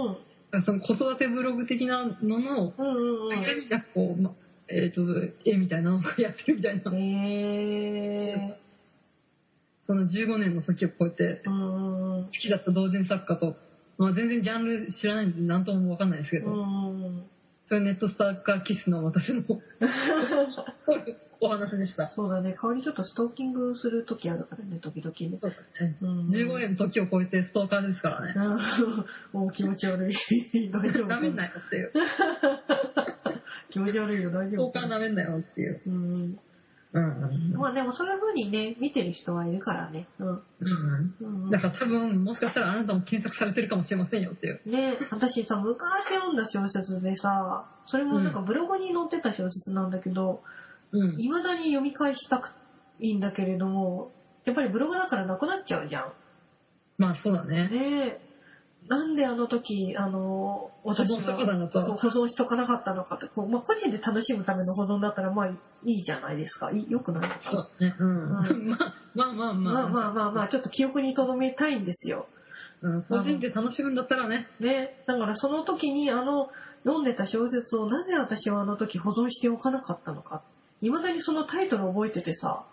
[0.64, 3.30] その子育てブログ的なのの、うんうんうん。
[3.30, 4.34] 間になんかこう、ま
[4.68, 5.02] えっ、と、
[5.46, 6.92] 絵みたいなのをやってるみたいな。
[6.94, 8.64] へえ
[9.88, 13.56] その15年の時を超えて、好きだった同人作家と、
[13.98, 16.54] まあ全然ジャンル知らないんで何ともわかんないですけど。
[17.70, 19.42] それネットスターカーキスの私の
[21.40, 22.12] お話でした。
[22.16, 22.54] そうだね。
[22.54, 25.40] 香りちょっとストーキングする時あるからね、時々ね。
[25.42, 25.98] そうだね。
[26.02, 28.34] うん15年の時を超えてストーカーですからね。
[29.34, 29.42] うん。
[29.42, 30.16] もう気持ち悪い。
[30.72, 31.92] 大丈夫なめんなよっていう。
[33.72, 35.82] 気持ち悪いよ、大ストー丈夫カーなめんなよっていう。
[35.88, 36.40] うん。
[36.94, 37.54] うん。
[37.58, 40.08] まあでもそういう風にね、見てる人はいるからね。
[40.20, 40.28] うん。
[40.28, 41.44] うん。
[41.46, 44.62] うんだから多分、もしかしたらあなたも検索されてるかもしれませんよっていう。
[44.66, 50.42] ね私さ、昔読んだ小説でさ、それもなんかブログに載ってた小説なんだけど、
[50.92, 51.18] うん。
[51.18, 52.54] 未だに読み返したく
[53.00, 54.12] いいんだけれども、
[54.46, 56.14] やっぱりブログだからなくなっちゃうじゃん。
[57.00, 57.70] まあそうだね。
[57.70, 58.20] ね
[58.90, 66.72] なんであの時、あの、私保存しとかなかったそう保存しとかなかったのかって、こうまあ、個人で楽しむための保存だったら、まあいいじゃないですか。
[66.72, 67.40] いよくないのか？
[67.42, 67.96] そう。
[68.00, 68.24] うん。
[68.26, 69.74] うまあ まあまあまあ。
[69.74, 72.28] まあまあまあまあ、ちょっと記憶に留めたいんですよ。
[72.82, 73.04] うん。
[73.04, 74.48] 個人で楽しむんだったらね。
[74.60, 75.02] ね。
[75.08, 76.50] だからその時にあの、
[76.84, 80.44] 読んでた小説をなぜ私はあの時保存しておかなかったのか。
[80.82, 82.66] 未だにそのタイトル覚えててさ、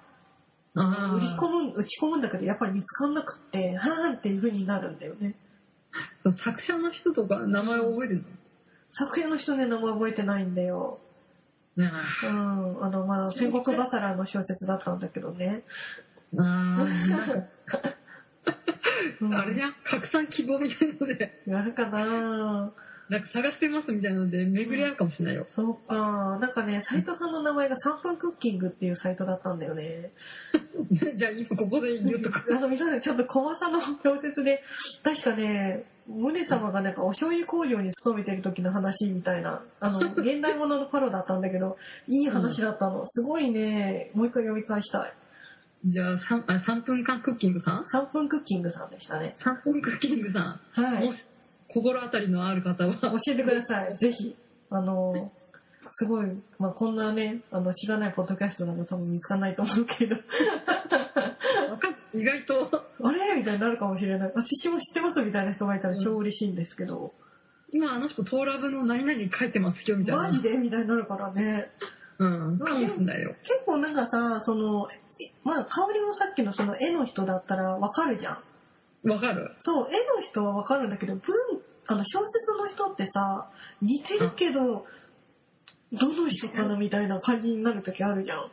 [0.74, 1.48] あ売り込あ。
[1.48, 5.36] む、打ち込むんだけど、やっぱり見つかんなくって、はーんっていう風になるんだよね。
[6.22, 8.24] そう作者の人とか名前を覚えてる
[8.88, 11.00] 作品の人ね、名前覚えてないんだよ。
[11.76, 12.84] のうん。
[12.84, 15.62] あの、まあ、戦国バサラの小説だったんだけどね。
[16.36, 16.84] ああ。
[16.84, 17.28] なん
[17.64, 17.94] か
[19.20, 19.74] うん あれじゃん？
[19.84, 22.72] 拡散希望みたいなので、やるかな
[23.10, 25.46] なんか探してますみたいなので巡り合うかもしれないよ。
[25.56, 26.38] そうか。
[26.40, 30.12] なんかね、サイトさんの名前が3分クッキングっていうサイトだったんだよね。
[31.16, 32.44] じゃあ今ここで言うとか。
[32.56, 34.62] あの、皆さんちょっと小技の小説で、
[35.02, 43.08] 確かね、宗様がなんかお醤油工場に勤めてる時の話みたいな、あの、 現代物のパロだったんだけど、いい話だったの。
[43.08, 45.12] すごいね、もう一回読み返したい。
[45.86, 49.34] じゃあ 3, あ3分間クッキングさん？3分クッキングさんでしたね。
[49.38, 50.60] ?3 分クッキングさん。
[50.72, 51.12] はいも。
[51.12, 51.26] し
[51.72, 53.96] 心当たりのある方は、教えてください。
[53.98, 54.36] ぜひ。
[54.70, 55.32] あの、
[55.92, 56.26] すごい、
[56.58, 60.16] まあ、こんなね、あの、知らないポッドキャストなの多分見つかんないと思うけど、
[62.12, 63.36] 意外と、あれ？
[63.36, 64.32] みたいになるかもしれない。
[64.34, 67.12] 私も知ってますみたいな人がいたら超嬉しいんですけど、
[67.72, 70.22] 今あの人トーラブの何々書いてますよみたいな。
[70.28, 70.50] マジで？
[70.50, 71.70] みたいになるからね。
[72.18, 72.58] うん。
[72.58, 73.34] かもしんないよ。
[73.42, 74.88] 結構なんかさ、その、
[75.44, 78.38] まあ、香りもさっきのその絵の人だったらわかるじゃん。
[79.04, 79.56] わかる？
[79.60, 81.22] そう、絵の人はわかるんだけど、文、
[81.86, 84.86] あの、小説の人ってさ、似てるけど、
[85.92, 88.50] どの人かなみたいな感じになる時あるじゃん。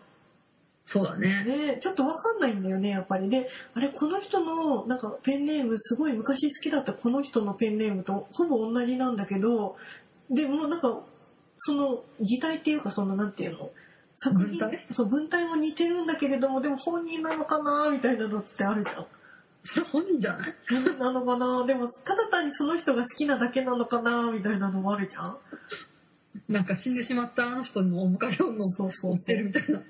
[0.85, 1.43] そうだね。
[1.43, 3.29] ねちょっとわかんないんだよね、やっぱり。
[3.29, 9.75] で、あれ、この人の、なんか、ペンネーム、すごい昔好きだったこの人のペンネームとほぼ同じなんだけど、
[10.31, 11.03] でもなんか、
[11.57, 13.69] その、擬態っていうか、その、なんていうの？
[14.19, 14.87] 作品文体？
[14.93, 19.07] そう、文体も似てるんだけれども、でも本人なのかなみたいなのってあるじゃん。
[19.63, 20.55] それ本人じゃない？
[20.99, 21.65] なのかな？
[21.65, 25.37] でも、ただ単にその人が好きなだけなのかなみたいなのもあるじゃん？
[26.47, 29.83] なんか死んでしまったあの人の面影を乗 そうそうってるみたいな。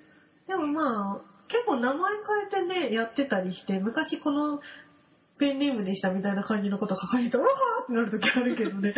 [0.48, 2.12] でもまあ、結構名前
[2.50, 4.60] 変えてね、やってたりして、昔この
[5.38, 8.96] ペンネームでしたみたいな感じのこと書かれると、うわーってなる時あるけどね。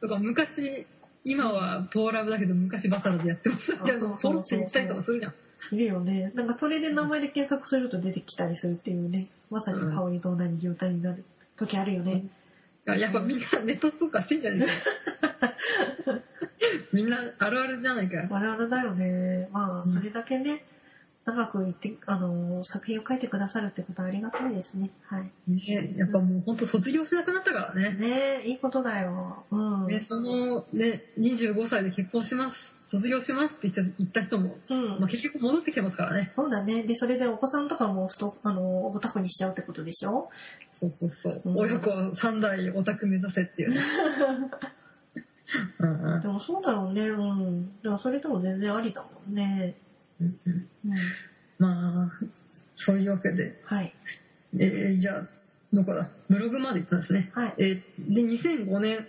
[0.00, 0.86] とか昔、
[1.24, 5.34] 今はトーラブだけど昔バタラでやってましたみたいなあそうそうそうポロって言ったりとかするじゃん。
[5.70, 6.32] いるよね。
[6.34, 9.28] なんかそれで名前で検索すると出てきたりするっていうね。
[9.50, 11.24] まさに香りと同じ状態になる
[11.56, 12.24] 時あるよね。
[12.86, 15.52] いややっぱみんなネットストーカーしてんじゃねえか。
[16.92, 18.28] みんなあるあるじゃないかよ。
[18.30, 19.48] 我々だよね。
[19.52, 20.64] まあ、うんそれだけね、
[21.24, 24.90] 長く言って、あの、作品を書いてくださるってことはありがたいですね。
[25.04, 25.30] はい。
[25.48, 27.94] ねやっぱもう本当卒業しなくなったからね。
[27.94, 29.44] ねいいことだよ。
[29.50, 29.86] うん。
[29.86, 32.56] ね、そのね、25歳で結婚します、
[32.92, 35.08] 卒業しますって言った人も、うんまあ、。
[35.08, 36.32] 結局戻ってきてますからね。
[36.36, 36.82] そうだね。
[36.84, 40.28] で、それでお子さんとかもスト、あの、オタクにしちゃうってことでしょ？
[40.72, 41.42] そうそうそう。
[41.44, 43.80] うん親子3代オタク目指せっていうね。
[45.80, 47.02] うんうんでもそうだろうね。
[47.08, 47.66] うん。
[47.82, 49.76] だからそれでも全然ありだもんね。
[50.20, 50.92] うんうんうん。
[51.58, 52.10] まあ、
[52.76, 53.94] そういうわけで、はい。
[54.58, 55.28] えーじゃあ、
[55.72, 56.10] どこだ？
[56.28, 57.30] ブログまで行ったんですね。
[57.34, 57.54] はい。
[57.58, 59.06] えーで、2005年、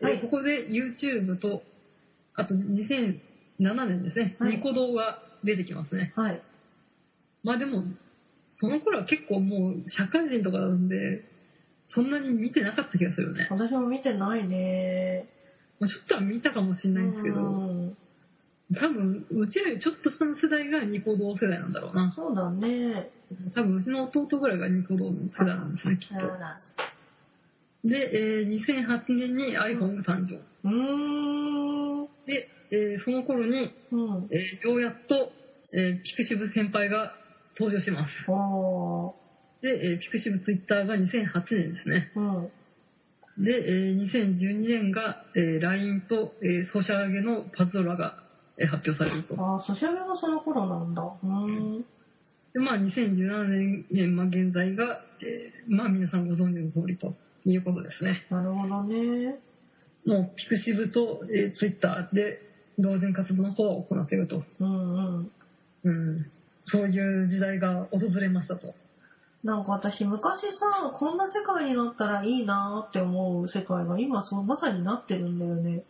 [0.00, 1.62] えーはいここで YouTube と、
[2.36, 3.16] あと2007
[3.58, 6.12] 年ですね、はいニコ動が出てきますね。
[6.14, 6.42] はい。
[7.42, 7.84] まあでも、
[8.60, 11.22] その頃は結構もう社会人とかなんで、
[11.86, 13.46] そんなに見てなかった気がするよね。
[13.50, 15.26] 私も見てないね。
[15.78, 17.42] まあ、ちょっとは見たかもしれないんですけど、う
[17.92, 17.96] ん
[18.74, 22.12] 多分、うちらよりちょっと下の世代がニコ動世代なんだろうな。
[22.16, 23.10] そうだね。
[23.54, 26.26] 多分、うちの弟ぐらいがニコ動の世代なんですね、きっと。
[27.84, 30.42] で、えー2008年に iPhone が誕生。
[30.64, 31.65] うーん。
[32.26, 34.28] で、えーその頃に、うん。
[34.30, 35.32] えーようやっと、
[35.72, 37.14] えーピクシブ先輩が
[37.58, 38.26] 登場します。
[39.62, 42.12] で、えーピクシブツイッターが2008年ですね。
[42.16, 42.50] うん。
[43.44, 48.16] で、えー2012年が、えー LINE と、えーソシャゲのパズドラが、
[48.58, 49.34] えー発表されると。
[49.40, 51.02] ああ、ソシャゲがその頃なんだ。
[51.02, 51.84] うーん。
[52.54, 57.14] で、まあ、2017年、まあ、現在が、えーまあ、皆さんご存知の通りと
[57.44, 58.26] いうことですね。
[58.30, 59.36] なるほどね。
[60.06, 62.40] もう、ピクシブと、えー、ツイッターで
[62.78, 64.42] 同人活動の方を行っていると。
[64.60, 65.32] うんうん。
[65.84, 66.26] うん。
[66.62, 68.74] そういう時代が訪れましたと。
[69.44, 75.84] なんか私昔さ、こんな世界になったらいいなーって思う世界が今そうまさになってるんだよね。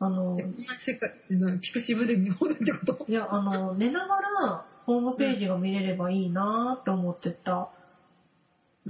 [0.00, 3.04] あの世界、うんピクシブで見放題ってこと？
[3.08, 4.14] いや、あの、寝なが
[4.46, 7.68] らホームページが見れればいいなーって思ってた。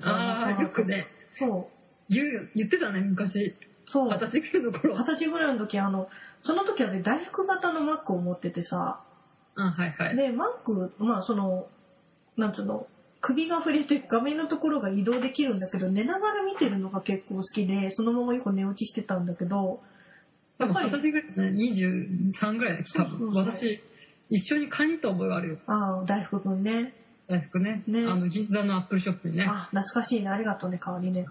[0.02, 1.06] ああ、よくね、
[1.38, 1.72] そ
[2.08, 2.12] う。
[2.12, 3.56] 言う、言ってたね、昔。
[3.90, 4.08] そう。
[4.08, 4.96] 二十歳くらいの頃。
[4.96, 6.08] 二十歳ぐらいの時、あの、
[6.42, 9.00] その時はね、大福型の Mac を持っててさ、
[9.56, 10.16] あはいはい。
[10.16, 11.66] で、Mac、まあその、
[12.36, 12.86] なんつうの、
[13.20, 19.80] 首が触れて画面のところが移動できるんだけど、寝ながら見てるのが結構好きで、そのままよく寝落ちしてたんだけど、
[20.58, 22.32] 多分やっぱり二十歳ぐらいですね。
[22.32, 23.10] 23ぐらいだ多分。
[23.10, 23.80] そうそうそう私、
[24.28, 25.58] 一緒に買いに行った覚えがあるよ。
[25.66, 26.94] ああ、大福くんね。
[27.26, 27.82] 大福ね。
[27.86, 29.46] ねあの、銀座のアップルショップにね。
[29.48, 30.28] あ、懐かしいね。
[30.28, 31.26] ありがとうね、代わりね。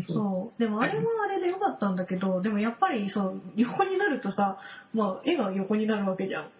[0.00, 0.60] そう。
[0.60, 4.58] でもあれはあれでよかったんだけど、でもやっぱりそう、横になるとさ、
[4.94, 6.50] まあ絵が横になるわけじゃん。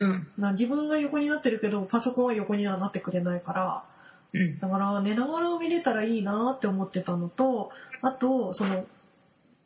[0.00, 0.28] うん。
[0.38, 3.84] な自分が横になってるけど、パソコンは横にはなってくれないから、
[4.32, 4.58] うん。
[4.58, 7.70] だから寝ながら見れたらいいなって思ってたのと、
[8.02, 8.86] あと、その、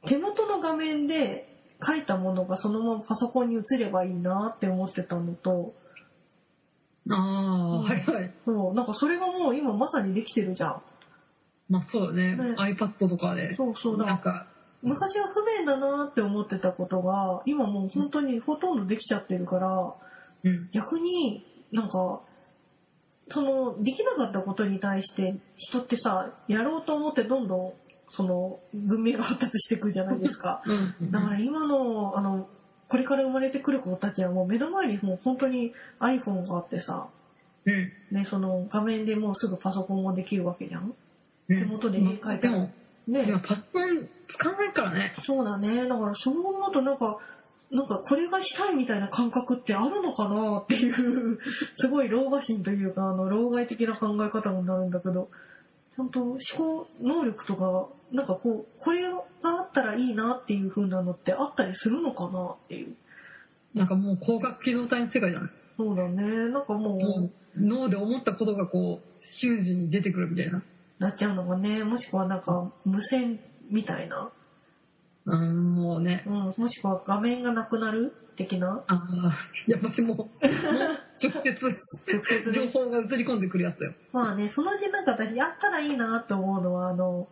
[0.06, 1.48] 手元の画面で
[1.86, 5.72] 書いたものがそのままパソコンに移ればいいなって思ってたのと、
[7.10, 8.32] ああ、うんはいはい。
[8.44, 10.82] そう、なんかそれがもう今まさにできてるじゃん。
[11.68, 12.36] まあそうだね。
[12.36, 13.56] ね iPad とかで。
[13.56, 14.46] そうそう、なんか、
[14.82, 19.94] 昔は不便だなって思ってたことが、今もう本当にほとんどできちゃってるから、
[20.44, 20.70] うん。
[20.72, 22.20] 逆になんか、
[23.30, 27.72] その、できなかったことに対して人ってさ、やろうと思ってどんどん、
[28.10, 30.62] その、文明が発達していくじゃないですか。
[31.00, 31.10] うん。
[31.10, 32.46] だから今の、あの、
[32.88, 37.08] これから生まれてくる子たちはもう目の前にもう本当に iPhone があってさ、
[37.64, 38.16] うん。
[38.16, 40.94] ね、その画面でもうすぐパソコンもできるわけじゃん。
[41.48, 42.56] 手元で絵描いたらでも、
[43.06, 45.14] ね今パソコン使わないからね。
[45.26, 45.88] そうだね。
[45.88, 47.18] だからそう思うとなんか、
[47.70, 50.58] なんかこれがしたいみたいな感覚ってあるのかな？
[50.60, 51.38] っていう、
[51.78, 55.28] すごい老婆心というか、あの、老害的な考え方になるんだけど、
[55.94, 62.52] ちゃんと思考能力とか、なんかこう、これがあったらいいなっていう風なのってあったりするのかな？
[62.52, 62.96] っていう。
[63.74, 65.50] なんかもう光学機動体の世界じゃない？
[65.76, 66.22] そうだね。
[66.52, 70.62] なんかもう、もう脳で思ったことがこう、瞬時に出てくるみたいな。
[70.98, 73.40] なっちゃうのがね、もしくはなんか無線
[73.70, 74.32] みたいな。
[75.26, 76.22] うん、もうね。
[76.26, 78.84] うん、もしくは画面がなくなる的な。
[78.86, 79.32] ああ、
[79.66, 80.30] いや、もしも、
[81.22, 83.94] 直接直接ね情報が映り込んでくるやつだよ。
[84.12, 87.28] まあね、そのうちなんか私やったらいいなと思うのは、あの、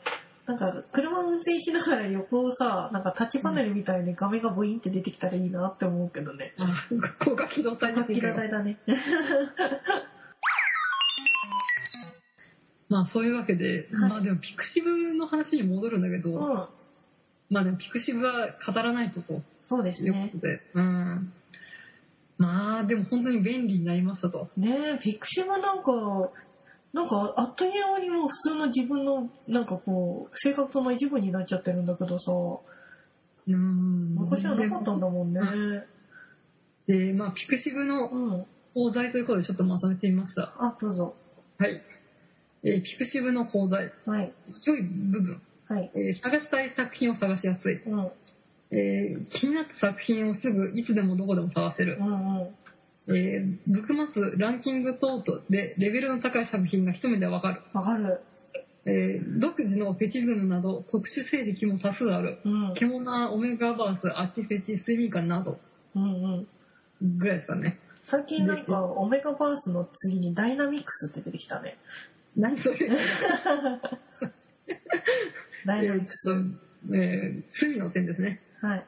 [0.46, 6.54] なんか車運転しながら横をさ、なんかタッチパネルみたいに画面がブイーンって出てきたらいいなって思うけどね。
[6.58, 8.78] あ光学機動体になっていくよ機動体だね。
[12.92, 16.68] まあそういうわけで、はいまあでもピクシブの話に戻るんだけど、うん、
[17.48, 20.36] まあでもピクシブは語らないととそうですねいうこ。
[20.38, 21.32] とで、うん。
[22.36, 26.30] まあでも本当に便利になりましたとねえ、ピクシブなんか、
[26.92, 32.30] なんかあっという間にもう普通の自分の、なんかこう、生活の一部になっちゃってるんだけどさ、
[33.46, 35.40] うん昔はなかったんだもんね。
[36.86, 38.46] ででまあピクシブのうん。
[38.74, 41.14] 講座ということでちょっとまとめてみましたあ、どうぞ。
[41.58, 41.82] はい、
[42.64, 44.32] えーピクシブの講座はい。
[44.66, 45.90] 良い部分、はい。
[45.94, 48.10] えー探したい作品を探しやすい、うん。
[48.70, 53.14] えー気になった作品をすぐいつでもどこでも探せるう、んうん。
[53.14, 58.20] えーブックマスランキング等々でレベルの高い作品が一目でわかる、わかる。
[58.84, 62.74] えー独自のフェチズムなど特殊性癖も多数あるうん。
[62.74, 65.58] 獣オメガバースアチフェチ睡眠感など
[65.96, 66.06] うんう
[66.38, 67.18] ん。
[67.18, 71.76] ぐらいですかね最近なんか、オメガバースの次にダイナミクスって出てきたね。
[72.36, 72.78] 何それ
[75.66, 76.18] ダイえーナミクス。
[76.22, 76.42] ちょっ
[76.88, 78.84] と、えー罪の点ですね、はい。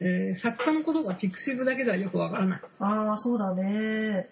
[0.00, 4.28] えー作家のことがピクシブだけではよくわからない、ああ、そうだね。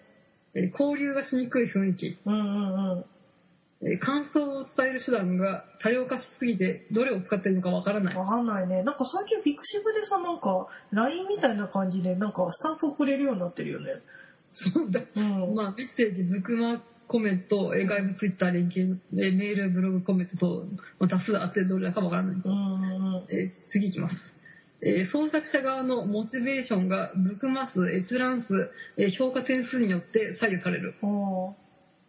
[0.53, 3.05] えー交流がしにくい雰囲気、うんうんうん。
[3.87, 8.83] えー感想を伝える手段が多様化しすぎてどれを使ってるのかわからないわかんないね。
[8.83, 13.93] なんか最近ピクシブでさ、なんか LINE みたいな感じでなんかスタンプ送れるようになってるよね。
[14.53, 15.55] そうだうん。
[15.55, 20.65] まあ、メッセージ、ブックマークコメント、えー外部ツイッター連携、えーメール、ブログコメントと、
[20.97, 22.35] まあ、多数あってどれだかわからない。
[22.35, 23.23] うんうんうん。
[23.29, 24.15] えー次いきます。
[24.81, 30.95] えー創作者側のモチベーションがブックマス、閲覧数、えー評価点数によって左右される。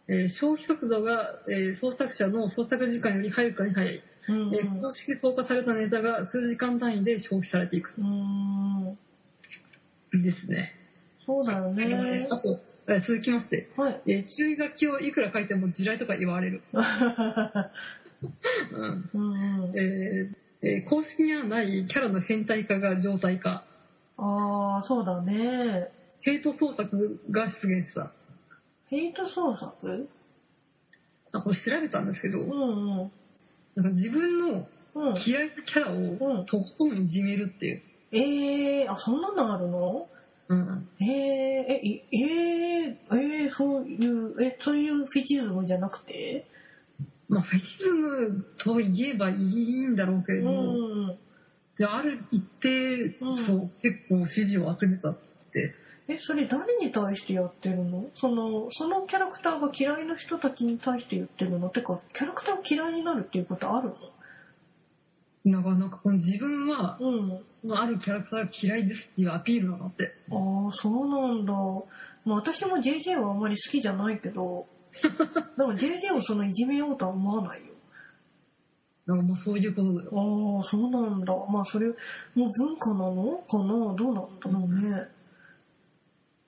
[0.09, 3.95] えー消費速度が、えー創作者の創作時間よりはるかに早い。
[4.29, 7.93] うんうんえー公式投下されたネタが数時間単位で消費されていく。
[7.99, 8.97] うん。
[10.23, 10.73] ですね。
[11.27, 12.33] そうだよえねー。
[12.33, 12.61] あと、
[12.95, 14.01] えー続きまして、はい。
[14.07, 16.63] えー注意書きをいくら書いても地雷とか言われる。
[16.73, 16.85] うん
[19.15, 19.77] うんうん。
[19.77, 20.35] えー
[20.65, 23.65] えー公式にはないキャラの変態化が常態化
[24.17, 25.89] ああ、そうだね。
[26.21, 28.13] ヘイト創作が出現した
[28.87, 30.09] ヘイト創作
[31.33, 33.11] あこれ調べたんですけどうんうん。
[33.75, 35.15] なんか自分のうん。
[35.27, 37.83] 嫌いなキャラうんをとことんいじめるっていう、
[38.13, 40.09] ええー、あ、そんなのあるの？
[40.53, 41.09] うん、えー、
[41.73, 46.45] え、いえー、えー、そういう、え、そういうフェチズムじゃなくて？
[47.29, 51.17] まあフェチズムと言えばいいんだろうけれうど、ん。
[51.79, 53.11] である一定
[53.47, 55.15] そう結構支持を集めたっ
[55.53, 55.73] て。
[56.09, 58.11] え、それ誰に対してやってるの？
[58.17, 61.71] その、そのキャラクターが嫌いな人たちに対して言ってるの？
[61.71, 63.93] てか、キャラクターを嫌いになるっていうことある
[65.45, 67.45] なんかなんかこの自分はのうん。
[67.65, 71.53] まああるキャラクターが嫌いですっていうアピールなのってああ、そうなんだ。
[72.25, 74.67] まあ私も JJ はあんまり好きじゃないけど、
[75.57, 77.75] でも JJ をそのいじめようとは思わないよ。
[79.07, 81.33] なんかもうそういうことだよああ、そうなんだ。
[81.51, 81.89] まあそれ、
[82.35, 83.95] もう文化なのかな？
[83.97, 85.09] どうなんだろうね。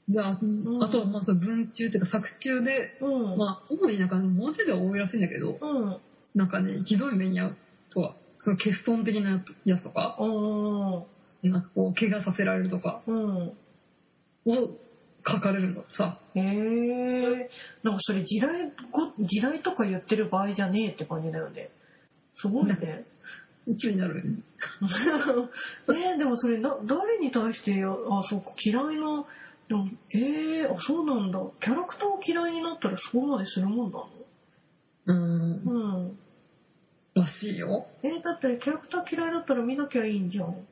[0.09, 3.39] であ,、んあとはまあその文中っていうか作中でうん。
[3.39, 5.97] まあ、主になんか文字では多いらしいんだけど、うん。
[6.35, 7.57] なんかね、ひどい目に遭う
[7.91, 10.17] とか、その欠損的なやつとか、
[11.43, 13.17] なんかこう、怪我させられるとかうん。
[13.49, 13.55] を
[15.27, 16.21] 書かれるのさ。
[16.35, 17.51] へえ。
[17.83, 21.71] なんかそれ地雷ご、地雷とか言ってる場合じゃねえって感じだよね。
[22.41, 23.07] すごいね。
[23.67, 24.23] いつになる
[25.89, 29.25] えー、でもそれな、誰に対してや、あ、そうか、嫌いな、
[29.69, 31.41] でも、えー、あ、そうなんだ。
[31.61, 34.05] キャラクターを嫌いになったらそこまでするもんな
[35.07, 36.19] うん、のうん。
[37.15, 37.87] らしいよ。
[38.03, 40.67] えー、だってキャラクター嫌いだったら見なきゃいいんじゃん。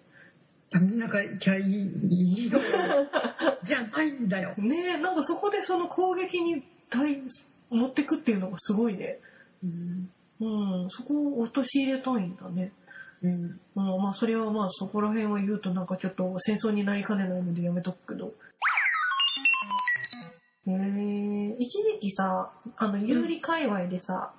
[0.80, 1.64] みんながきゃいい、
[2.10, 2.58] いいよ。
[3.64, 4.54] じゃないんだよ。
[4.56, 7.22] ねえ、なんかそこでその攻撃に対、
[7.70, 9.18] 持ってくっていうのがすごいね。
[9.62, 10.10] うん。
[10.40, 12.72] うん、そこを陥れたいんだね。
[13.22, 13.32] うん。
[13.32, 18.32] うん、まあそれはまあそこら辺は言うとなんかちょっと戦争になりかねないのでやめとくけど。
[20.66, 24.32] えー、一時期さ、あの、有利界隈でさ、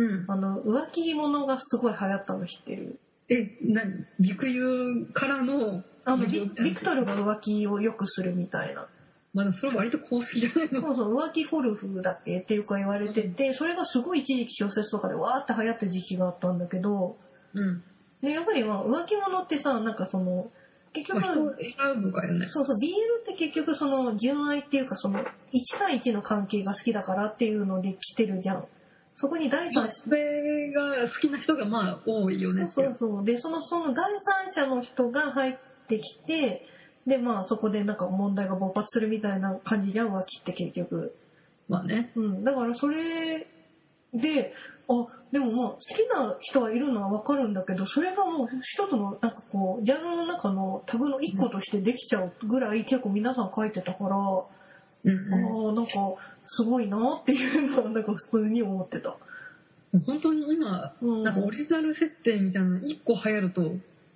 [0.00, 0.26] うん。
[0.28, 3.00] あの、浮気者がすごい流行ったの知ってる？
[3.28, 4.06] え、何？
[4.18, 8.88] ビクユーからの、あの、ビビクトルが浮気をよくするみたいな。
[9.32, 10.80] まだそれ割と公式じゃないの？
[10.80, 17.16] そうそう、浮気ゴルフだっけっていうか言われてて、それがすごい一時期小説とかでわーって流行った時期があったんだけど、
[17.52, 17.82] うん。
[18.22, 20.50] で、やっぱりまあ浮気者ってさ、なんかその、
[20.92, 22.46] 結まあ、人選ぶからね。
[22.48, 25.24] そうそう、BL って結局その純愛っていうかその1
[25.78, 28.64] 対1の関係が好きだからっていうので来てるじゃん。
[29.20, 32.96] そこに第まあ三、それが好きな人がまあ多いよねそいうう。
[32.96, 33.24] そうそう。
[33.24, 34.04] で、その、その第
[34.54, 35.58] 三者の人が入っ
[35.88, 36.64] てきて、
[37.06, 41.14] で、まあそこでなんか問題が勃発するみたいな感じじゃん、浮気って結局。
[41.68, 42.12] まあね。
[42.16, 42.44] うん。
[42.44, 43.46] だからそれ
[44.14, 44.54] で、
[44.88, 54.16] あ、でもまあ好きな人はいるのはわかるんだけど、それがもう一つのなんかこう、ジャンルの中のタグの一個としてできちゃうぐらい結構皆さん書いてたから、
[55.04, 55.92] うんうんああ、なんか
[56.44, 59.16] すごいなっていうのはなんか普通に思ってた。
[60.06, 63.62] 本当に今、うんなんかオリジナル設定みたいなの1個流行ると、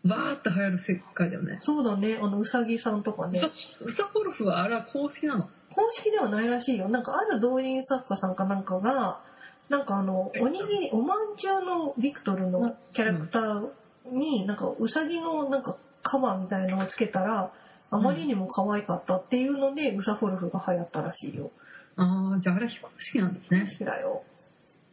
[0.05, 1.59] バーって流行る世界だよね。
[1.63, 3.41] そうだね、あの、うさぎさんとかね。
[3.81, 5.45] ウサゴルフはあれは公式なの？
[5.75, 6.89] 公式ではないらしいよ。
[6.89, 9.21] なんかある同人作家さんかなんかが、
[9.69, 13.71] なんかあの、おにぎり、おまんじゅうのビクトルのキャラクター
[14.13, 17.51] に、なんかうさぎのなんかカバーみたいのをつけたら、
[17.95, 21.53] あまりにも可愛かったっていうので、ウサゴルフが流行ったらしいよ。
[21.97, 23.69] ああ、じゃああれは非公式なんですね。
[23.71, 24.25] 好きだよ。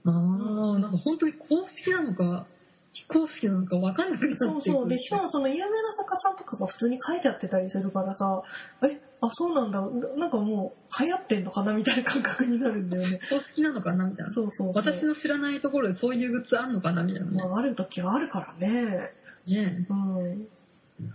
[0.06, 2.46] ああ、なんか本当に公式なのか、
[2.94, 4.90] 非公式なのか分かんなくなってそうそう。
[4.90, 8.44] で、しかもその有名な作家さんとかが普通に書いてあってたりするからさ、
[8.84, 9.82] え、あ、そうなんだ。
[10.18, 13.20] なんかもう流行ってんのかなみたいな感覚になるんだよね。
[13.30, 14.34] 公式なのかなみたいな。
[14.34, 14.84] そうそうそう。
[14.84, 17.44] 私の知らないところでそういうグッズあんのかなみたいなね。
[17.44, 19.14] まあ、ある時はあるからね。
[19.48, 20.48] ねうん。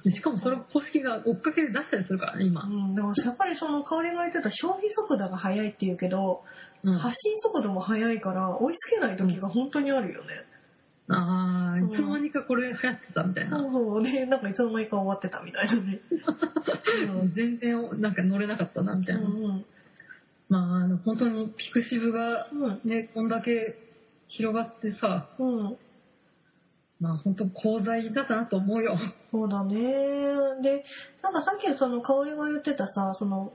[0.07, 2.67] えしかもそれを公式が追っかけで出したりするからね、今う。
[2.69, 6.43] ん、でもやっぱりその香りが言ってた消費速度が速いっていうけど、
[6.83, 10.29] うん、発信速度も速いから追いつけない時が本当にあるよね。
[11.09, 13.59] ああ、いつの間にかこれ流行ってたみたいな。
[13.59, 14.03] そうそう。
[14.03, 16.01] で、なんかいつの間にか終わってたみたいなね。
[17.23, 19.23] う ん全然なんか乗れなかったなみたいな。
[19.23, 19.65] うん
[20.49, 22.81] まああの、本当にピクシブがうん。
[22.85, 23.77] ね、こんだけ
[24.29, 25.77] 広がってさ、うん。
[27.01, 27.07] うん。
[27.07, 28.97] まあ本当功罪だなと思うよ。
[29.31, 29.75] そうだね。
[30.63, 30.85] で、
[31.23, 33.53] なんかさっきその香りが言ってたさ、その、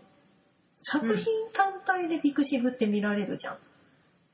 [0.83, 3.57] 作品単体でピクシブって見られるじゃん。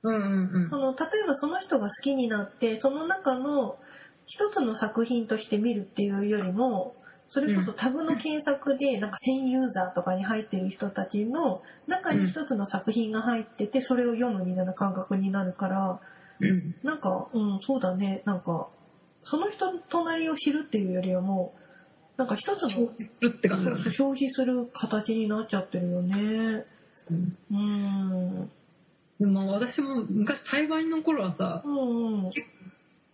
[0.03, 0.77] うんうんうんそ。
[0.77, 3.77] の、例えばその人が好きになって、その中の
[4.25, 6.95] 一つの作品として見るっていうよりも、
[7.29, 15.99] それこそタグの検索で、なんか1000ユーザーとかに入ってる人たちの中に一つの作品が入ってて、それを読むみたいな感覚になるから、
[16.39, 16.75] うん。
[16.83, 18.69] なんか、うん、そうだね、なんか、
[19.29, 21.53] その人の隣を知るっていうよりはも
[22.17, 26.65] う、なんか一つの消費する形になっちゃってるよね。
[27.11, 28.51] うんうん。
[29.19, 32.31] でもまあ私も昔台湾の頃はさ、うんうん。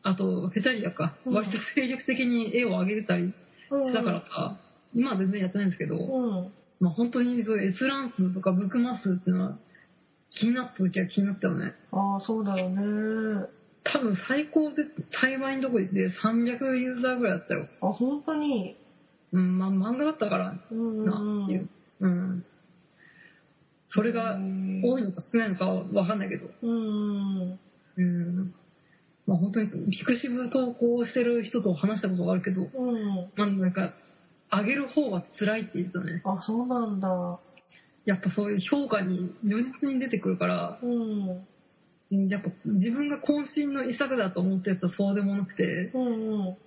[0.03, 3.33] あとフェタリアか、うん割と精力的に絵を上げてたり
[3.71, 4.57] うんしたからさ、
[4.93, 6.53] 今は全然やってないんですけど、うん。
[6.79, 9.57] まあ本当にそう閲覧数とかブックマ数っていうのは
[10.29, 11.73] 気になった時は気になったよね。
[11.91, 13.47] ああ、そうだよね。
[13.83, 17.67] 多分最高で台湾のとこで300ユーザーぐらいだったよ。
[17.81, 18.77] あ、本当に？
[19.31, 21.69] うん、まあ漫画だったからうんなっていう。
[21.99, 22.45] うん。
[23.89, 26.49] それが多いのか少ないのかはわかんないけど。
[26.61, 27.59] うん。
[27.97, 28.53] うん。
[29.27, 33.31] まあ本当にピクシブ投稿してる人と話したことがあるけど、うん。
[33.35, 33.93] まあなんか、
[34.51, 36.21] 上げる方は辛いって言ってたね。
[36.25, 37.39] あ、そうなんだ。
[38.05, 41.47] やっぱそういう評価に如実に出てくるから、うん。
[42.13, 46.57] うんやっぱ自分が渾身の一作だと思ったやつはそうでもなくて、うんうん。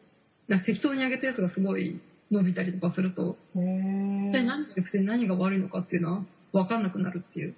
[0.49, 4.45] なんか適当に上げたやつがすごい伸びたりとかすると、へ一体え。
[4.45, 7.55] 何が良くて何が悪いのかっていうのは分かんなくなるっていう。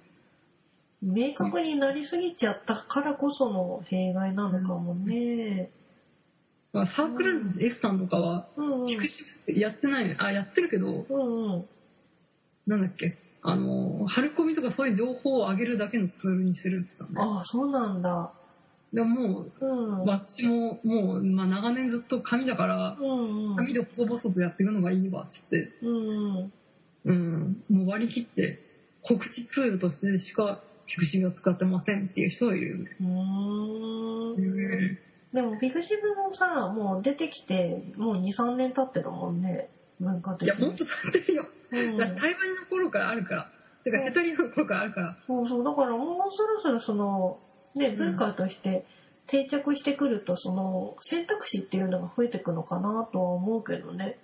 [1.01, 5.69] 明確になりすぎちゃったからこその弊害なのかもね。
[6.73, 8.89] まあサークルズ F さんとかは、うんうん。
[9.47, 11.65] やってない、あ、やってるけど、うんうん。
[12.67, 17.39] なんだっけ、あの、春コミとかそういう情報を上げるだけのツールにしてるって言ってたね。
[17.41, 18.31] あ、そうなんだ。
[18.91, 20.03] でももう、うん。
[20.03, 23.55] 私ももう、まあ、長年ずっと紙だから、うんうん。
[23.55, 26.51] 紙で細々とやっていくのがいいわって言って、うんうん。
[27.05, 28.59] うん、もう割り切って
[29.01, 32.85] 告知ツールとしてしかピクシブを使ってませんっていう人はいるよね。
[32.99, 34.97] うーんうん。
[35.33, 39.69] でも、ピクシブもさ、もう出てきて、もう2、3年経ってるもんね。
[39.99, 40.57] 文化的に。
[40.57, 41.45] いや、もっとされてるよ。
[41.71, 43.51] うんだから台湾の頃からあるから。
[43.83, 45.17] てか、ヘタリアの頃からあるから。
[45.27, 45.63] そうそう。
[45.63, 47.39] だからもうそろそろその、
[47.75, 48.85] ね、文化として
[49.27, 54.17] 定着してくると、その、選択肢っていうのが増えてくのかなとは思うけどね。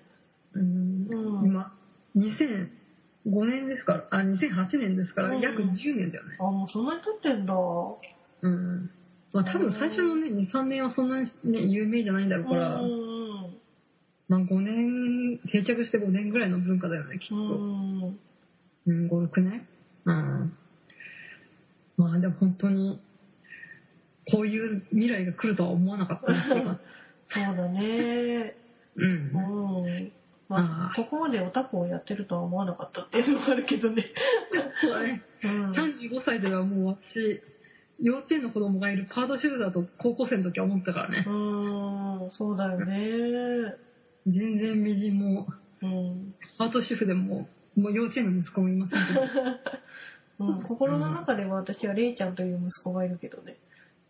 [0.54, 1.74] うんうん今、
[2.16, 6.38] 2005年ですから、あ、2008年ですから、うん約10年だよね。
[6.39, 7.54] あ、もうそんなに経ってんだ。
[7.54, 8.89] うん。
[9.32, 13.05] まあ多分最初のね、2、3年はそんなにね、有名じゃないんだろうから、うん
[14.28, 17.36] まあ5年、定着して5年ぐらいの文化だよね、きっと。
[17.36, 18.19] ん。
[18.88, 19.67] うん、5、6年？
[20.05, 20.57] うん。
[21.97, 23.01] まあでも本当に、
[24.32, 26.47] こういう未来が来るとは思わなかったです。
[27.30, 28.55] そうだね。
[28.95, 29.05] う。
[29.05, 30.11] うんん。
[30.47, 34.05] まあ、あーここまでオタクをやってるとは思わなかったっていうのもあるけどね。
[34.82, 35.23] そうだね。
[35.43, 35.71] うん。
[35.71, 37.41] 35歳ではもう私、
[37.99, 41.26] 幼稚園の子供がいるパートシューターと高校生の時は思ったからね。
[41.28, 41.32] う
[42.28, 43.84] ん、そうだよね。
[44.28, 45.47] 全然美人も、
[45.82, 46.34] うん。
[46.57, 49.21] パート主婦でも、もう幼稚園の息子もいませんけど。
[50.38, 53.55] うん、心の中では私はレイちゃんという息子がいるけどね。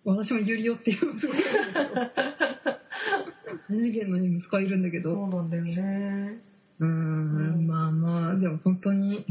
[0.06, 2.80] 私もユリオっていう息子がいるんだけど
[3.70, 6.40] 二次元の息子がいるんだけどそうなんだよね。
[6.80, 9.26] うーんまあまあでも本当に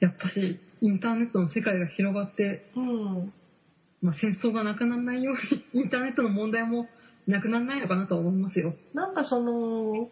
[0.00, 3.32] やっぱしインターネットの世界が広がって、うん。
[4.02, 6.88] まあ、戦争がなくならないようにインターネットの問題も
[7.26, 8.74] なくならないのかなとは思いますよ。
[8.94, 10.08] なんかその、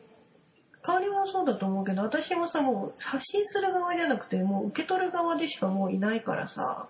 [0.83, 6.89] 香りもそうだと思うけど、私もさ、もう発信する側じゃなくて、もう受け取る側でしかもういないからさ、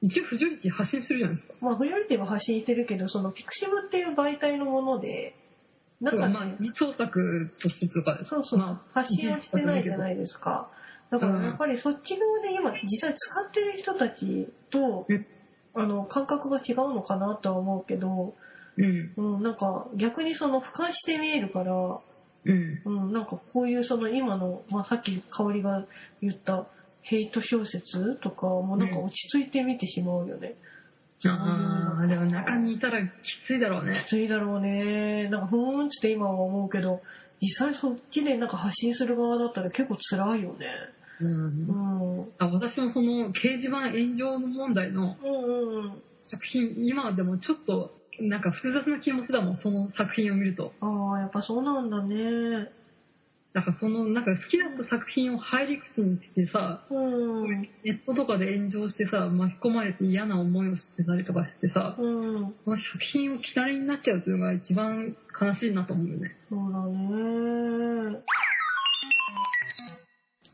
[0.00, 1.54] 一応フジョリティ発信するじゃないですか。
[1.60, 5.34] まあ、フリオリティは発信してるけど、そのピクシブっていう媒体のもので、
[6.00, 10.70] なんかね、まあ実創作としてとかそうそう、まあ発信はしてないじゃないですか。
[11.10, 15.26] だからやっぱりそっち側で今実際使ってる人たちとうん、
[15.74, 18.34] あの、感覚が違うのかなとは思うけど、
[18.78, 21.72] うんうん、なんか逆にその俯瞰して見えるから、
[22.44, 25.84] うんうん、なんかこういうその今の、まあ、さっき香りが
[26.22, 26.66] 言った
[27.02, 30.54] ヘイト小説とかもなんか落ち着いて見てしまうよね。
[31.24, 33.10] ああでも中にいたらき
[33.46, 35.28] ついだろうねきついだろうね。
[35.28, 37.02] なんかふーんって今は思うけど、
[37.40, 40.66] 実際そっちでなんか発信する側だったら結構辛いよね。
[41.20, 42.18] うんうん。
[42.18, 46.02] うんあ私もその掲示板炎上問題のうんうん。
[46.22, 52.70] 作品今でもちょっとなんか複雑な気持ちだもんその作品を見るとああ、やっぱそうなんだね。
[53.54, 57.62] だからそのなんか好きだった作品を入り口にしてさうん。
[57.82, 62.52] ネットとかで炎上してさ巻き込まれて嫌な思いをしてたりとかしてさうん。
[62.64, 68.22] この作品を嫌いになっちゃうというのが一番悲しいなと思うよねそうだね。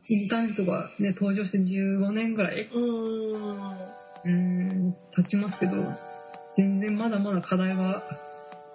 [0.07, 3.95] インターネットがね登場して15年ぐらいうん。
[4.25, 5.73] うーん経ちますけど
[6.57, 8.03] 全然まだまだ課題は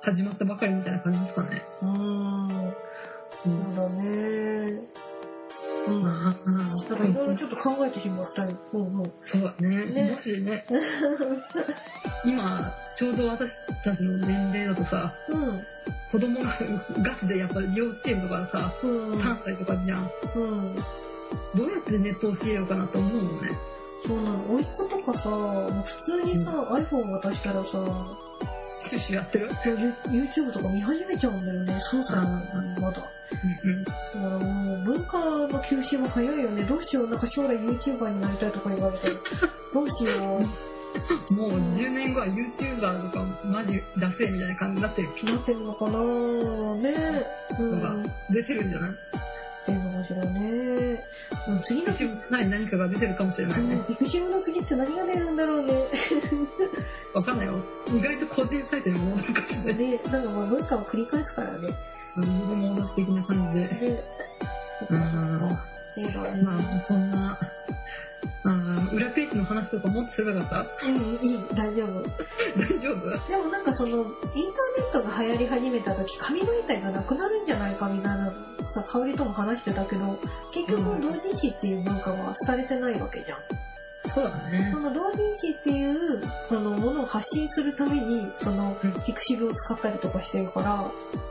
[0.02, 2.68] 始まったばかりみたいな感じですかねうん。
[2.68, 2.74] う
[3.44, 4.02] そうんだね。
[5.86, 6.02] うん。
[6.02, 8.54] まあなんかいろいろちょっと考えてしまったり。
[8.72, 9.12] うんうん。
[9.22, 10.66] そうだねねもしね
[12.24, 13.50] 今ちょうど私
[13.84, 15.62] たちの年齢だとさうん。
[16.12, 16.50] 子供が
[17.02, 19.12] ガチでやっぱ幼稚園とかさうん。
[19.14, 20.74] 3歳とかじゃんうん。
[21.54, 23.50] どうやってネットを教えようかなと思うもんね
[24.06, 24.54] そうなの。
[24.54, 27.68] 甥っ子とかさ、もう普通にさ、iPhone 渡したらさ、
[28.78, 29.50] シュッシュやってる？
[29.62, 29.94] そう You-
[30.24, 31.78] YouTube とか見始めちゃうんだよね。
[31.92, 32.22] 3歳な
[32.54, 33.02] のにまだ。
[33.32, 36.64] うんうんだからもう文化の吸収も早いよね。
[36.64, 39.08] どうしよう、なんか将来 YouTuber になりたいとか言われて。
[39.74, 40.40] どうしよう。
[41.34, 45.98] もう10年後は YouTuber とかマジダセえみたいな感じになってるなってるのかな
[46.74, 47.26] ねえ。
[47.60, 48.12] うん。
[48.30, 48.90] 出てるんじゃない？
[50.02, 51.04] っていね。
[51.48, 53.84] うん次の私もない何かが出てるかもしれないね。
[53.88, 55.88] ピクシブの次って何が出るんだろうね。
[57.14, 57.60] わかんないよ。
[57.88, 59.88] 意外と個人サイトに戻るかもしれない。
[59.90, 61.74] ね、なんかまあ文化を繰り返すからね。
[62.16, 63.68] うん戻戻し的な感じで。
[63.68, 64.04] ね。
[64.88, 64.98] うん。
[66.44, 67.38] まあもうそんな、
[68.44, 72.02] あー裏ページの話とかもっとすればよかっうん、いい、大丈夫。
[72.02, 72.10] た
[72.74, 73.28] 大丈夫？
[73.28, 78.32] でもなんかその、インターネットが流行り始めた時、紙媒体がなくなるんじゃないかみたいな、
[78.68, 80.18] さ、香りとも話してたけど、
[80.52, 83.38] 結局うん同人誌っていう文化は廃れてないわけじゃん。
[84.08, 84.80] そうだねそ。
[84.80, 90.90] の同人誌っていう、その、ものを発信するために、そのうん、ピクシブを使ったりとかしてるから、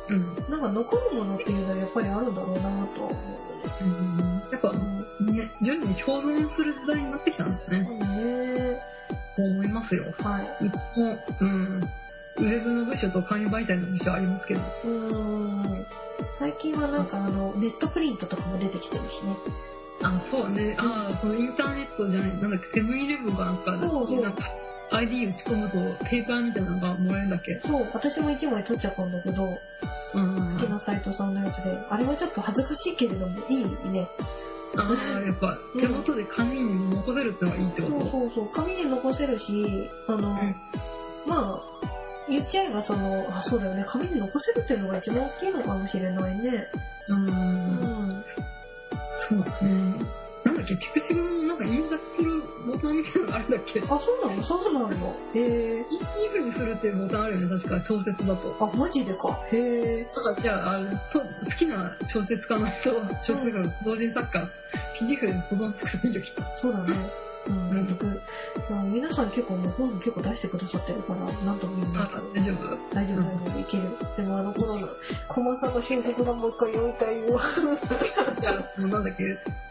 [0.10, 0.36] うん。
[0.50, 3.14] なんか残るものっていうのはやっぱりあるんだろうなとは思う。
[3.82, 7.88] うんやっぱね、徐々に共存する時代になってきたんだね。
[7.90, 8.00] うん。
[8.00, 8.80] ね
[9.36, 10.04] と思いますよ。
[10.20, 10.66] はい。
[10.66, 11.90] うちも、うん。
[12.38, 14.62] ウェブの部署と紙媒体の部署ありますけど。
[14.86, 15.86] うーん。
[16.38, 19.36] 最近はなんかあの、ネットプリントとかも出てきてるしね。
[20.02, 20.76] あ、そうね。
[20.80, 24.44] ああ、そのインターネットじゃない、なんだっけ、セブンイレブンがなんか、そうそうなんか、
[24.92, 29.58] ID 打ち込むとペーパーみたいなのがもらえるんだっけそう、私も一枚取っちゃったんだけど、
[30.14, 30.58] うん。
[30.58, 34.08] 好きなサイトさんのやつで、あれはちょっと恥ずかしいけれども、いいね。
[34.78, 38.06] ああ、やっぱ手元で紙に残せるってのがいいってそこと？
[38.06, 39.44] うそうそう、紙に残せるし、
[40.08, 40.56] あの、ん
[41.26, 41.62] まあ、
[42.30, 46.68] 言っちゃえばその、あ、そうだよね、紙に残せるっていうのが一番大きいのかもしれないね。
[47.08, 47.14] う。
[47.14, 47.99] うんん。
[49.30, 50.06] そうだね。
[50.44, 53.80] なんだっけ、ピクシブのなんか印刷するボタンみたいなのがあるんだっけ？
[53.82, 54.44] あ、そうなの？
[54.44, 55.16] そうなの？
[55.36, 55.86] へえ。
[55.92, 56.00] いい
[56.30, 58.56] 風にするっていうボタンあるよね、確か小説だと。
[58.60, 59.38] あ、マジでか。
[59.52, 60.08] へえ。
[60.16, 64.50] だからじゃあ、あのと好きな小説家の人、小説家、同人作家、
[65.00, 66.44] PDF で保存してくればいいよ、きっと。
[66.62, 66.96] そうだね。
[67.50, 68.06] うん、うん僕、
[68.70, 72.10] まあ皆さん結構ね、本結構出してくださってるから、なんとも言えない。
[72.36, 72.78] 大丈夫？
[72.94, 73.90] 大丈夫、大丈夫、いける。
[74.18, 74.88] でもあの頃の、
[75.28, 77.40] コマさんの新作がもう一回読みたいよ。
[78.40, 79.24] じゃあ、もうなんだっけ、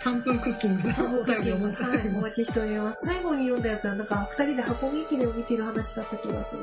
[0.05, 2.99] 3分クッキングでお便りを持ってはい、お待ちしております。
[3.05, 6.61] 最後に読んだやつは、なんか、二人で箱根駅伝を見てる話だった気がする。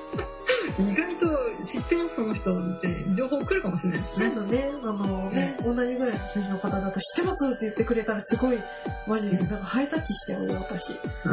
[0.76, 1.26] 意外と
[1.64, 4.32] 知ってます、その人って情報来るかもしれないですね。
[4.34, 8.58] そうだね、あのね、同じぐらいの数字の方だと知ってますって言ってくれたらすごい、
[9.06, 10.90] マジでなんかハイタッチしちゃうよ、私。
[11.26, 11.32] うん。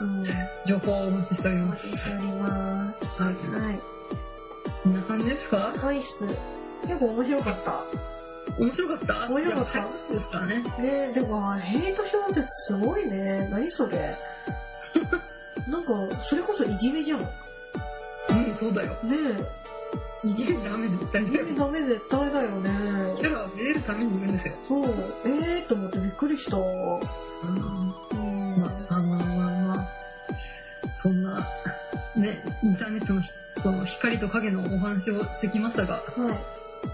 [0.00, 0.26] うん。
[0.66, 1.86] 情報をお待ちしておりおます。
[1.86, 3.22] 待ちしております。
[3.22, 3.34] はい。
[3.62, 3.80] はい。
[4.82, 5.56] こんな感じですか？
[5.76, 6.08] はいっす。
[6.86, 7.84] 結構面白かった。
[8.58, 9.28] 面白かった？
[9.30, 9.70] 面白かった？
[9.70, 10.62] 早口ですからね。
[10.62, 10.72] ね
[11.10, 13.46] え、でも、ヘイト小説すごいね。
[13.50, 14.16] 何それ？
[15.68, 15.92] なんか、
[16.28, 17.28] それこそいじめじゃん。
[18.28, 18.96] ねうん、そうだよ。
[19.04, 19.60] え。
[20.22, 21.46] いじめダメ絶対だよ。
[21.56, 22.70] ダメ絶対だよね。
[23.18, 24.54] キャラれるためにいるんですよ。
[24.68, 24.84] そう。
[25.24, 26.56] えーと思ってびっくりした。
[26.58, 26.64] うん。
[28.12, 28.60] うん。
[28.60, 29.88] まあまあまあまあ、
[30.92, 31.48] そんな、
[32.16, 36.04] ね、インターネットの人の光と影のお話をしてきましたが、はい。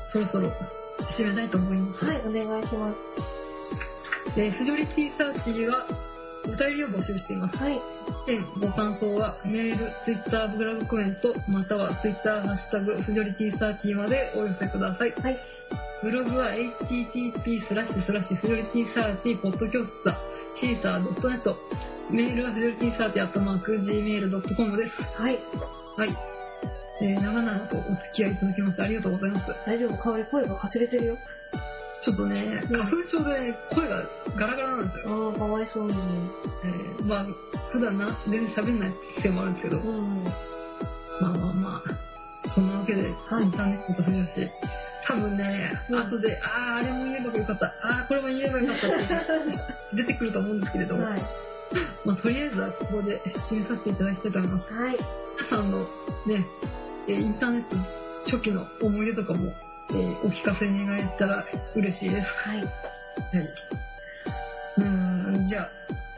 [0.08, 0.52] そろそろ
[1.00, 2.04] 締めたいと思います。
[2.04, 2.96] はい、お願いします。
[4.36, 5.86] えーフジョリティサーティは
[6.46, 7.56] お便りを募集しています。
[7.56, 7.80] はい。
[8.28, 15.10] えーご感想はメール、ツイッター、ブログコメント、またはツイッター、ハッシュタグ、フジョリティサーティまでお寄せください。
[15.12, 15.38] はい。
[16.02, 20.18] ブログは http スラッシュスラッシュフジョリティサーティポッドキャスト
[20.54, 21.56] シーサー .net
[22.10, 25.02] メールはフジョリティサーティアットマーク gmail.com です。
[25.02, 25.38] はい。
[25.96, 26.16] はい。
[27.02, 29.54] えー長々とお付き合いいただきましてありがとうございます。
[29.66, 31.18] 大丈夫香り声がかすれてるよ。
[32.04, 34.04] ちょっとね、うん花粉症で声が
[34.36, 35.32] ガラガラなんですよ。
[35.32, 35.94] ああ、かわいそうに。
[36.64, 37.26] えーまあ、
[37.70, 40.24] 普段な、全然喋んないせいもあるんですけど、うん。
[40.24, 40.30] ま
[41.20, 44.50] あまあまあ、そんなわけで、はいインターネットと浮上し、
[45.06, 47.70] 多分ね、うん後で、ああ、あれも言えばよかった、あ
[48.02, 49.06] あ、これも言えばよかったって
[49.96, 51.22] 出てくると思うんですけれども、はい。
[52.04, 54.72] まあ、とりあえずはここで締めさせていただきたいと思います。
[54.72, 54.96] はい。
[55.50, 55.80] 皆さんの
[56.26, 56.46] ね、
[57.08, 57.76] えーインターネット
[58.24, 59.52] 初期の思い出とかも、
[59.90, 62.26] えーお聞かせ願えたら嬉しいです。
[62.28, 62.56] はい。
[62.58, 62.68] はい。
[64.78, 65.70] うーん、じゃあ、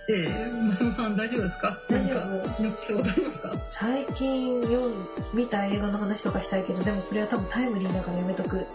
[0.09, 1.79] えー、マシモさん大丈夫ですか？
[1.89, 3.53] 何大丈夫か記憶してございますか？
[3.71, 8.67] 最近読ん見た映画の話とかしたいけど、でもこれは多分タイムリーだからやめとく。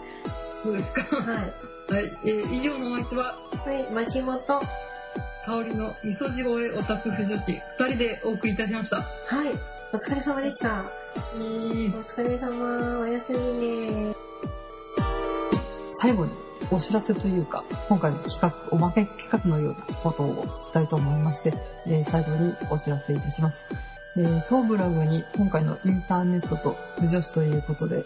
[0.62, 1.16] そうですか？
[1.16, 1.52] はい。
[1.92, 3.36] はい、えー、以上のお相手は、
[3.66, 4.62] はい、マシモと、は
[5.44, 8.98] 香りの味噌地声オタク婦女子二人でお送りいたしました。
[9.00, 9.02] い、
[9.92, 10.84] お疲れ様でした。
[11.34, 14.14] えーお疲れ様、おやすみね。
[16.00, 16.32] 最後に
[16.70, 21.52] お知らせというか、今回の企画、おまけ企画のようなことをしたいと思いまして、
[21.86, 23.56] えー最後にお知らせいたします。
[24.16, 28.04] えー当ブログに今回のインターネットと不女子ということで、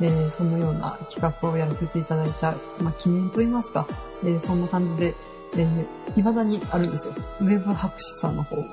[0.00, 3.86] えーそのような企画をやらせていただいた、まあ、記念といいますか、
[4.24, 5.14] えーそんな感じで、
[5.54, 5.86] えー
[6.16, 7.14] 未だにあるんですよ。
[7.40, 8.64] ウェブ博士さんの方を、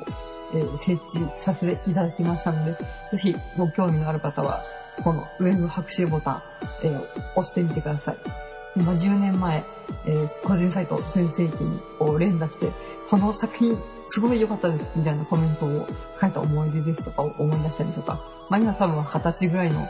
[0.54, 2.78] えー設置させていただきましたので、ぜ
[3.22, 4.64] ひご興味のある方は、
[5.04, 6.42] このウェブ博士ボタン、
[6.84, 7.02] えー
[7.36, 8.47] 押してみてください。
[8.78, 9.66] 今10年前、
[10.06, 11.82] えー個人サイト全盛期に
[12.20, 12.72] 連打して、
[13.10, 13.76] この作品
[14.12, 15.88] すごい良かったですみたいなコメントを
[16.22, 19.88] 書いた思い出ですとかを思い出したりとか、まあ今多分20歳ぐらいの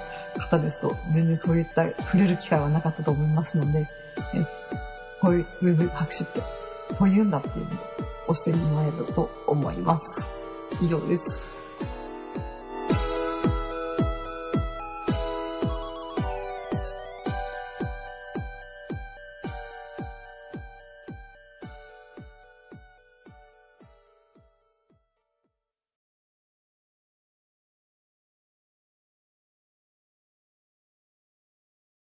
[0.49, 3.79] 方ですと全然そういった触れる機会はなかったと思いますので、
[4.33, 4.45] え
[5.21, 6.41] こういうウェブ拍手って
[6.97, 7.77] こういうんだっていうのを
[8.29, 10.83] 押してもらえると思います。
[10.83, 11.23] 以上です。